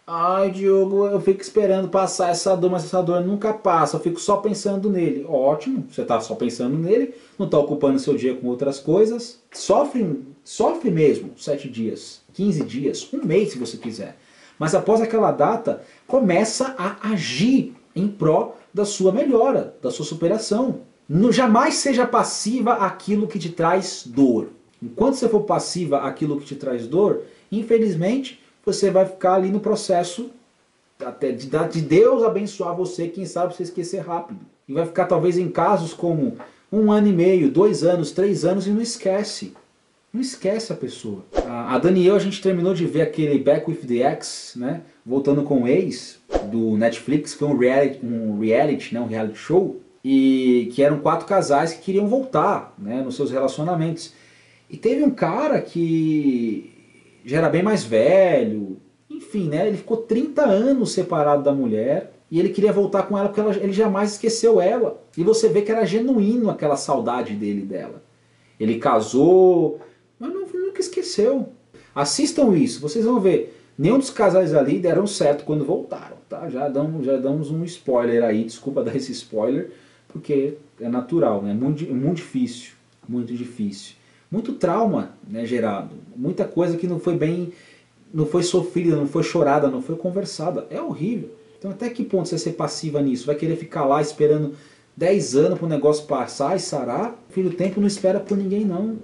Ai, 0.07 0.51
Diogo, 0.51 1.07
eu 1.07 1.19
fico 1.19 1.41
esperando 1.41 1.89
passar 1.89 2.29
essa 2.29 2.55
dor, 2.55 2.71
mas 2.71 2.85
essa 2.85 3.03
dor 3.03 3.23
nunca 3.23 3.55
passa. 3.55 3.97
Eu 3.97 4.01
fico 4.01 4.21
só 4.21 4.37
pensando 4.37 4.91
nele. 4.91 5.25
Ótimo, 5.27 5.87
você 5.91 6.03
está 6.03 6.21
só 6.21 6.35
pensando 6.35 6.77
nele, 6.77 7.15
não 7.39 7.47
está 7.47 7.59
ocupando 7.59 7.99
seu 7.99 8.15
dia 8.15 8.35
com 8.35 8.47
outras 8.49 8.79
coisas. 8.79 9.41
Sofre, 9.51 10.21
sofre 10.45 10.91
mesmo 10.91 11.31
sete 11.39 11.71
dias, 11.71 12.21
15 12.35 12.63
dias, 12.65 13.09
um 13.15 13.25
mês 13.25 13.53
se 13.53 13.59
você 13.59 13.79
quiser. 13.79 14.19
Mas 14.59 14.75
após 14.75 15.01
aquela 15.01 15.33
data, 15.33 15.81
começa 16.07 16.75
a 16.77 17.13
agir 17.13 17.75
em 17.97 18.09
pró 18.09 18.57
da 18.75 18.85
sua 18.85 19.11
melhora, 19.11 19.75
da 19.81 19.91
sua 19.91 20.05
superação. 20.05 20.81
Jamais 21.31 21.77
seja 21.77 22.07
passiva 22.07 22.75
aquilo 22.75 23.27
que 23.27 23.39
te 23.39 23.49
traz 23.49 24.05
dor. 24.07 24.51
Enquanto 24.83 25.15
você 25.15 25.29
for 25.29 25.43
passiva 25.43 25.99
aquilo 25.99 26.41
que 26.41 26.47
te 26.47 26.57
traz 26.57 26.87
dor, 26.87 27.23
infelizmente 27.51 28.41
você 28.65 28.91
vai 28.91 29.07
ficar 29.07 29.35
ali 29.35 29.51
no 29.51 29.61
processo 29.61 30.31
até 31.05 31.33
de, 31.33 31.49
de 31.49 31.81
Deus 31.81 32.23
abençoar 32.23 32.77
você, 32.77 33.09
quem 33.09 33.25
sabe 33.25 33.55
você 33.55 33.65
esquecer 33.65 34.01
rápido. 34.01 34.41
E 34.69 34.73
vai 34.73 34.87
ficar 34.87 35.07
talvez 35.07 35.37
em 35.37 35.49
casos 35.49 35.93
como 35.93 36.37
um 36.71 36.91
ano 36.91 37.09
e 37.09 37.13
meio, 37.13 37.51
dois 37.51 37.83
anos, 37.83 38.13
três 38.13 38.45
anos 38.45 38.67
e 38.67 38.71
não 38.71 38.81
esquece. 38.81 39.53
Não 40.13 40.21
esquece 40.21 40.73
a 40.73 40.77
pessoa. 40.77 41.25
A, 41.47 41.75
a 41.75 41.79
Daniel, 41.79 42.15
a 42.15 42.19
gente 42.19 42.43
terminou 42.43 42.75
de 42.75 42.87
ver 42.87 43.03
aquele 43.03 43.39
Back 43.39 43.69
with 43.69 43.87
the 43.87 44.13
Ex, 44.13 44.53
né? 44.57 44.83
Voltando 45.05 45.43
com 45.43 45.63
o 45.63 45.69
ex, 45.69 46.21
do 46.51 46.77
Netflix, 46.77 47.35
foi 47.35 47.49
um 47.49 47.57
reality, 47.57 48.05
um 48.05 48.39
reality, 48.39 48.95
né? 48.95 49.01
um 49.01 49.07
reality 49.07 49.39
show, 49.39 49.81
e 50.05 50.71
que 50.73 50.83
eram 50.83 51.01
quatro 51.01 51.27
casais 51.27 51.73
que 51.73 51.83
queriam 51.83 52.07
voltar 52.07 52.75
né? 52.79 53.03
nos 53.03 53.17
seus 53.17 53.31
relacionamentos. 53.31 54.13
E 54.73 54.77
teve 54.79 55.05
um 55.05 55.11
cara 55.11 55.61
que 55.61 56.73
já 57.27 57.37
era 57.37 57.51
bem 57.51 57.63
mais 57.63 57.85
velho, 57.85 58.79
enfim, 59.09 59.47
né? 59.51 59.69
Ele 59.69 59.77
ficou 59.77 59.99
30 59.99 60.43
anos 60.47 60.93
separado 60.93 61.43
da 61.43 61.53
mulher 61.53 62.15
e 62.31 62.41
ele 62.41 62.49
queria 62.49 62.73
voltar 62.73 63.03
com 63.03 63.19
ela 63.19 63.29
porque 63.29 63.41
ela, 63.41 63.55
ele 63.55 63.73
jamais 63.75 64.13
esqueceu 64.13 64.63
ela. 64.63 65.05
E 65.15 65.23
você 65.23 65.51
vê 65.51 65.61
que 65.61 65.71
era 65.71 65.85
genuíno 65.85 66.49
aquela 66.49 66.77
saudade 66.77 67.35
dele 67.35 67.61
dela. 67.61 68.03
Ele 68.59 68.79
casou, 68.79 69.79
mas 70.19 70.33
não, 70.33 70.47
nunca 70.47 70.81
esqueceu. 70.81 71.51
Assistam 71.95 72.57
isso, 72.57 72.81
vocês 72.81 73.05
vão 73.05 73.21
ver. 73.21 73.55
Nenhum 73.77 73.99
dos 73.99 74.09
casais 74.09 74.55
ali 74.55 74.79
deram 74.79 75.07
certo 75.07 75.45
quando 75.45 75.67
voltaram, 75.67 76.17
tá? 76.31 76.49
Já 76.49 76.67
damos, 76.69 77.05
já 77.05 77.19
damos 77.19 77.51
um 77.51 77.63
spoiler 77.65 78.25
aí, 78.25 78.45
desculpa 78.45 78.83
dar 78.83 78.97
esse 78.97 79.13
spoiler, 79.13 79.71
porque 80.09 80.55
é 80.81 80.89
natural, 80.89 81.43
né? 81.43 81.53
Muito, 81.53 81.85
muito 81.93 82.17
difícil, 82.17 82.73
muito 83.07 83.35
difícil 83.35 83.97
muito 84.33 84.55
trauma 84.55 85.11
né, 85.29 85.45
gerado, 85.45 85.95
muita 86.17 86.47
coisa 86.47 86.79
que 86.79 86.87
não 86.87 86.99
foi 86.99 87.15
bem, 87.15 87.53
não 88.13 88.25
foi 88.25 88.43
sofrida, 88.43 88.97
não 88.97 89.07
foi 89.07 89.23
chorada, 89.23 89.69
não 89.69 89.83
foi 89.83 89.95
conversada. 89.95 90.67
É 90.71 90.81
horrível. 90.81 91.31
Então 91.59 91.71
até 91.71 91.91
que 91.91 92.03
ponto 92.03 92.29
você 92.29 92.39
ser 92.39 92.53
passiva 92.53 93.03
nisso? 93.03 93.27
Vai 93.27 93.37
querer 93.37 93.57
ficar 93.57 93.85
lá 93.85 94.01
esperando 94.01 94.55
10 94.97 95.37
anos 95.37 95.59
para 95.59 95.67
o 95.67 95.69
negócio 95.69 96.07
passar 96.07 96.57
e 96.57 96.61
sarar. 96.61 97.15
Filho, 97.29 97.51
o 97.51 97.55
tempo 97.55 97.79
não 97.79 97.87
espera 97.87 98.19
por 98.19 98.37
ninguém, 98.37 98.65
não. 98.65 98.99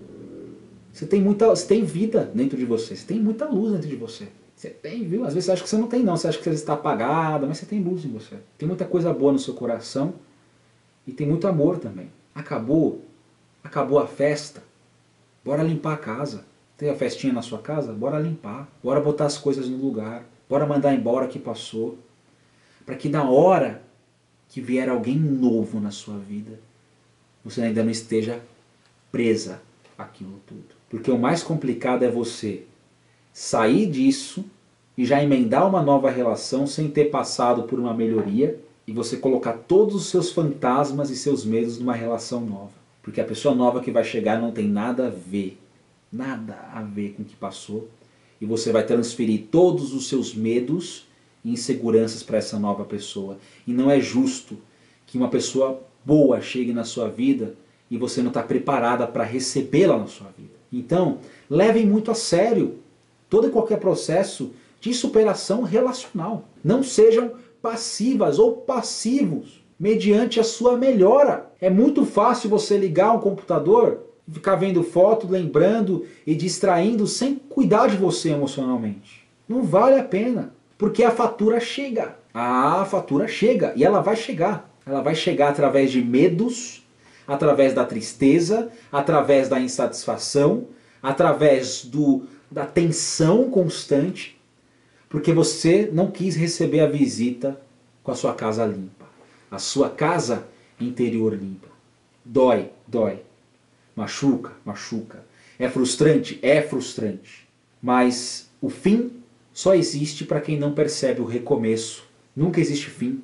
Você 0.93 1.07
tem 1.07 1.20
muita, 1.20 1.47
você 1.49 1.66
tem 1.66 1.85
vida 1.85 2.31
dentro 2.35 2.57
de 2.57 2.64
você, 2.64 2.97
você 2.97 3.07
tem 3.07 3.20
muita 3.20 3.47
luz 3.47 3.72
dentro 3.72 3.89
de 3.89 3.97
você. 3.97 4.29
Você 4.57 4.70
tem, 4.70 5.05
viu? 5.05 5.24
Às 5.24 5.35
vezes 5.35 5.45
você 5.45 5.53
acha 5.53 5.62
que 5.62 5.68
você 5.68 5.76
não 5.76 5.87
tem, 5.87 6.03
não. 6.03 6.16
Você 6.16 6.26
acha 6.26 6.39
que 6.39 6.45
você 6.45 6.51
está 6.51 6.72
apagada, 6.72 7.47
mas 7.47 7.59
você 7.59 7.66
tem 7.66 7.81
luz 7.81 8.05
em 8.05 8.09
você. 8.09 8.37
Tem 8.57 8.66
muita 8.66 8.85
coisa 8.85 9.12
boa 9.12 9.31
no 9.31 9.39
seu 9.39 9.55
coração 9.55 10.14
e 11.07 11.12
tem 11.12 11.26
muito 11.26 11.47
amor 11.47 11.79
também. 11.79 12.11
Acabou, 12.35 13.03
acabou 13.62 14.01
a 14.01 14.07
festa. 14.09 14.68
Bora 15.49 15.62
limpar 15.62 15.94
a 15.94 15.96
casa. 15.96 16.44
Tem 16.76 16.90
a 16.90 16.94
festinha 16.94 17.32
na 17.32 17.40
sua 17.40 17.59
casa? 17.59 17.90
Bora 17.90 18.18
limpar. 18.18 18.68
Bora 18.84 19.01
botar 19.01 19.24
as 19.24 19.38
coisas 19.38 19.66
no 19.66 19.78
lugar. 19.78 20.26
Bora 20.46 20.66
mandar 20.66 20.92
embora 20.92 21.26
que 21.26 21.38
passou. 21.38 21.96
Para 22.84 22.94
que 22.96 23.09
na 23.09 23.24
hora 23.24 23.80
que 24.51 24.61
vier 24.61 24.90
alguém 24.90 25.16
novo 25.16 25.80
na 25.80 25.90
sua 25.90 26.18
vida, 26.18 26.61
você 27.42 27.62
ainda 27.62 27.82
não 27.82 27.90
esteja 27.90 28.42
presa 29.11 29.62
aquilo 29.96 30.38
tudo. 30.46 30.66
Porque 30.90 31.11
o 31.11 31.16
mais 31.18 31.42
complicado 31.42 32.03
é 32.03 32.11
você 32.11 32.64
sair 33.32 33.86
disso 33.86 34.44
e 34.99 35.07
já 35.07 35.24
emendar 35.24 35.66
uma 35.66 35.80
nova 35.80 36.11
relação 36.11 36.66
sem 36.66 36.90
ter 36.90 37.07
passado 37.07 37.62
por 37.62 37.80
uma 37.80 37.94
melhoria 37.94 38.61
e 38.86 38.92
você 38.92 39.16
colocar 39.16 39.55
todos 39.55 39.94
os 39.94 40.11
seus 40.11 40.30
fantasmas 40.30 41.09
e 41.09 41.16
seus 41.16 41.42
medos 41.42 41.78
numa 41.78 41.94
relação 41.94 42.42
nova. 42.42 42.88
Porque 43.03 43.20
a 43.20 43.24
pessoa 43.24 43.55
nova 43.55 43.80
que 43.80 43.90
vai 43.90 44.05
chegar 44.05 44.40
não 44.40 44.51
tem 44.51 44.68
nada 44.68 45.07
a 45.07 45.11
ver, 45.11 45.59
nada 46.12 46.68
a 46.72 46.82
ver 46.82 47.14
com 47.14 47.22
o 47.22 47.24
que 47.24 47.36
passou. 47.36 47.88
E 48.40 48.46
você 48.46 48.70
vai 48.70 48.84
transferir 48.84 49.46
todos 49.51 49.92
os 49.92 50.09
seus 50.09 50.34
medos 50.34 51.07
e 51.44 51.53
inseguranças 51.53 52.22
para 52.22 52.38
essa 52.38 52.59
nova 52.59 52.84
pessoa. 52.84 53.38
E 53.66 53.72
não 53.72 53.90
é 53.90 54.01
justo 54.01 54.59
que 55.07 55.16
uma 55.16 55.28
pessoa 55.28 55.82
boa 56.05 56.40
chegue 56.40 56.72
na 56.72 56.84
sua 56.84 57.09
vida 57.09 57.55
e 57.90 57.96
você 57.96 58.20
não 58.20 58.28
está 58.28 58.42
preparada 58.42 59.07
para 59.07 59.24
recebê-la 59.24 59.99
na 59.99 60.07
sua 60.07 60.28
vida. 60.36 60.55
Então, 60.72 61.18
levem 61.49 61.86
muito 61.86 62.11
a 62.11 62.14
sério 62.14 62.78
todo 63.28 63.49
e 63.49 63.51
qualquer 63.51 63.78
processo 63.78 64.53
de 64.80 64.92
superação 64.92 65.62
relacional. 65.62 66.44
Não 66.62 66.82
sejam 66.82 67.32
passivas 67.61 68.38
ou 68.38 68.57
passivos 68.57 69.62
mediante 69.79 70.41
a 70.41 70.45
sua 70.45 70.76
melhora. 70.76 71.51
É 71.61 71.70
muito 71.70 72.05
fácil 72.05 72.51
você 72.51 72.76
ligar 72.76 73.12
um 73.12 73.20
computador, 73.20 74.01
ficar 74.31 74.57
vendo 74.57 74.83
foto, 74.83 75.29
lembrando 75.29 76.07
e 76.26 76.35
distraindo 76.35 77.07
sem 77.07 77.37
cuidar 77.37 77.89
de 77.89 77.97
você 77.97 78.31
emocionalmente. 78.31 79.26
Não 79.49 79.62
vale 79.62 79.99
a 79.99 80.05
pena, 80.05 80.53
porque 80.76 81.03
a 81.05 81.11
fatura 81.11 81.61
chega. 81.61 82.16
A 82.35 82.85
fatura 82.85 83.26
chega 83.26 83.72
e 83.74 83.85
ela 83.85 84.01
vai 84.01 84.16
chegar. 84.16 84.70
Ela 84.85 85.01
vai 85.01 85.14
chegar 85.14 85.51
através 85.51 85.91
de 85.91 86.03
medos, 86.03 86.87
através 87.26 87.74
da 87.74 87.85
tristeza, 87.85 88.70
através 88.91 89.49
da 89.49 89.61
insatisfação, 89.61 90.66
através 91.03 91.85
do, 91.85 92.22
da 92.51 92.64
tensão 92.64 93.51
constante, 93.51 94.41
porque 95.09 95.33
você 95.33 95.89
não 95.93 96.11
quis 96.11 96.37
receber 96.37 96.81
a 96.81 96.87
visita 96.87 97.61
com 98.03 98.11
a 98.11 98.14
sua 98.14 98.33
casa 98.35 98.64
limpa, 98.64 98.97
a 99.51 99.59
sua 99.59 99.90
casa 99.90 100.46
interior 100.80 101.34
limpa. 101.34 101.68
Dói, 102.24 102.70
dói. 102.86 103.22
Machuca, 103.96 104.53
machuca. 104.64 105.24
É 105.59 105.68
frustrante? 105.68 106.38
É 106.42 106.62
frustrante. 106.62 107.49
Mas 107.82 108.51
o 108.61 108.68
fim 108.68 109.12
só 109.53 109.74
existe 109.74 110.24
para 110.24 110.40
quem 110.40 110.59
não 110.59 110.72
percebe 110.72 111.20
o 111.20 111.24
recomeço. 111.24 112.05
Nunca 112.36 112.61
existe 112.61 112.90
fim. 112.90 113.22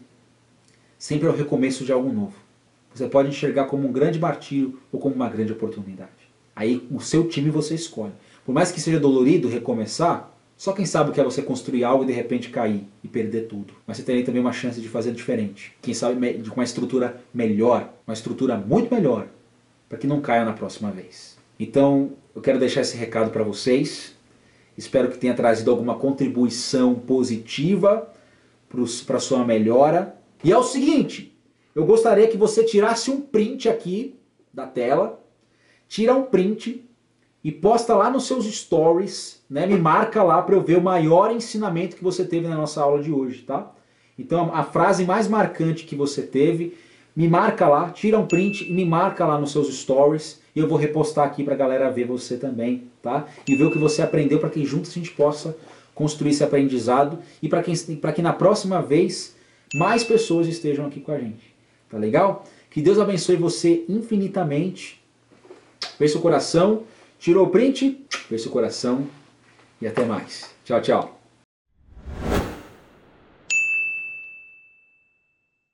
Sempre 0.99 1.29
é 1.29 1.31
o 1.31 1.37
recomeço 1.37 1.85
de 1.85 1.93
algo 1.93 2.13
novo. 2.13 2.35
Você 2.95 3.09
pode 3.09 3.29
enxergar 3.29 3.67
como 3.67 3.87
um 3.87 3.93
grande 3.93 4.19
martírio 4.19 4.81
ou 4.91 4.99
como 4.99 5.15
uma 5.15 5.29
grande 5.29 5.53
oportunidade. 5.53 6.11
Aí 6.57 6.87
o 6.91 7.01
seu 7.01 7.29
time 7.29 7.51
você 7.51 7.75
escolhe. 7.75 8.13
Por 8.45 8.53
mais 8.53 8.71
que 8.71 8.81
seja 8.81 9.01
dolorido 9.01 9.49
recomeçar, 9.49 10.34
só 10.65 10.73
quem 10.73 10.87
sabe 10.87 11.11
o 11.11 11.13
que 11.13 11.21
é 11.21 11.25
você 11.25 11.43
construir 11.43 11.85
algo 11.85 12.05
e 12.05 12.07
de 12.07 12.15
repente 12.15 12.49
cair 12.49 12.87
e 13.03 13.07
perder 13.07 13.49
tudo. 13.49 13.75
Mas 13.87 13.99
você 13.99 14.03
tem 14.03 14.25
também 14.25 14.41
uma 14.41 14.51
chance 14.51 14.81
de 14.81 14.89
fazer 14.89 15.13
diferente. 15.13 15.77
Quem 15.83 15.93
sabe 15.93 16.43
com 16.49 16.55
uma 16.55 16.65
estrutura 16.65 17.21
melhor, 17.35 17.93
uma 18.07 18.15
estrutura 18.15 18.57
muito 18.57 18.95
melhor, 18.95 19.29
para 19.91 19.99
que 19.99 20.07
não 20.07 20.23
caia 20.23 20.43
na 20.43 20.55
próxima 20.55 20.91
vez. 20.91 21.37
Então, 21.61 22.13
eu 22.35 22.41
quero 22.41 22.59
deixar 22.59 22.81
esse 22.81 22.97
recado 22.97 23.31
para 23.31 23.45
vocês. 23.45 24.17
Espero 24.75 25.11
que 25.11 25.19
tenha 25.19 25.35
trazido 25.35 25.71
alguma 25.71 25.99
contribuição 25.99 26.95
positiva 26.95 28.11
para 29.07 29.21
sua 29.21 29.45
melhora. 29.45 30.17
E 30.43 30.51
é 30.51 30.57
o 30.57 30.63
seguinte, 30.63 31.37
eu 31.75 31.85
gostaria 31.85 32.27
que 32.27 32.39
você 32.39 32.65
tirasse 32.65 33.11
um 33.11 33.21
print 33.21 33.69
aqui 33.69 34.19
da 34.51 34.67
tela, 34.67 35.23
tira 35.87 36.15
um 36.15 36.23
print 36.23 36.84
e 37.45 37.53
posta 37.53 37.95
lá 37.95 38.09
nos 38.09 38.27
seus 38.27 38.47
stories, 38.47 39.43
né? 39.51 39.67
Me 39.67 39.77
marca 39.77 40.23
lá 40.23 40.41
para 40.41 40.55
eu 40.55 40.63
ver 40.63 40.79
o 40.79 40.83
maior 40.83 41.31
ensinamento 41.31 41.95
que 41.95 42.03
você 42.03 42.25
teve 42.25 42.49
na 42.49 42.57
nossa 42.57 42.81
aula 42.81 43.03
de 43.03 43.13
hoje, 43.13 43.43
tá? 43.43 43.71
Então 44.19 44.51
a 44.55 44.65
frase 44.65 45.05
mais 45.05 45.29
marcante 45.29 45.85
que 45.85 45.95
você 45.95 46.23
teve, 46.23 46.75
me 47.15 47.29
marca 47.29 47.69
lá, 47.69 47.91
tira 47.91 48.19
um 48.19 48.27
print 48.27 48.65
e 48.69 48.73
me 48.73 48.85
marca 48.85 49.27
lá 49.27 49.39
nos 49.39 49.53
seus 49.53 49.73
stories 49.77 50.41
e 50.57 50.59
eu 50.59 50.67
vou 50.67 50.79
repostar 50.79 51.27
aqui 51.27 51.45
para 51.45 51.53
a 51.53 51.57
galera 51.57 51.91
ver 51.91 52.07
você 52.07 52.39
também, 52.39 52.85
tá? 53.03 53.27
E 53.47 53.55
ver 53.55 53.65
o 53.65 53.71
que 53.71 53.79
você 53.79 54.01
aprendeu 54.01 54.39
para 54.39 54.49
que 54.49 54.65
juntos 54.65 54.91
a 54.91 54.95
gente 54.95 55.11
possa 55.11 55.55
construir 55.95 56.31
esse 56.31 56.43
aprendizado 56.43 57.19
e 57.43 57.49
para 57.49 57.63
que, 57.63 57.73
que 57.73 58.23
na 58.23 58.33
próxima 58.33 58.81
vez 58.81 59.37
mais 59.75 60.03
pessoas 60.03 60.47
estejam 60.47 60.87
aqui 60.87 61.01
com 61.01 61.13
a 61.13 61.19
gente. 61.19 61.55
Tá 61.91 61.99
legal? 61.99 62.45
Que 62.71 62.81
Deus 62.81 62.99
abençoe 62.99 63.37
você 63.37 63.85
infinitamente. 63.89 65.01
Fez 65.99 66.11
seu 66.11 66.21
coração. 66.21 66.83
Tirou 67.25 67.47
o 67.47 67.49
print? 67.49 68.05
Fez 68.29 68.43
seu 68.43 68.51
coração. 68.51 69.07
E 69.81 69.87
até 69.87 70.05
mais. 70.05 70.55
Tchau, 70.63 70.83
tchau. 70.83 71.24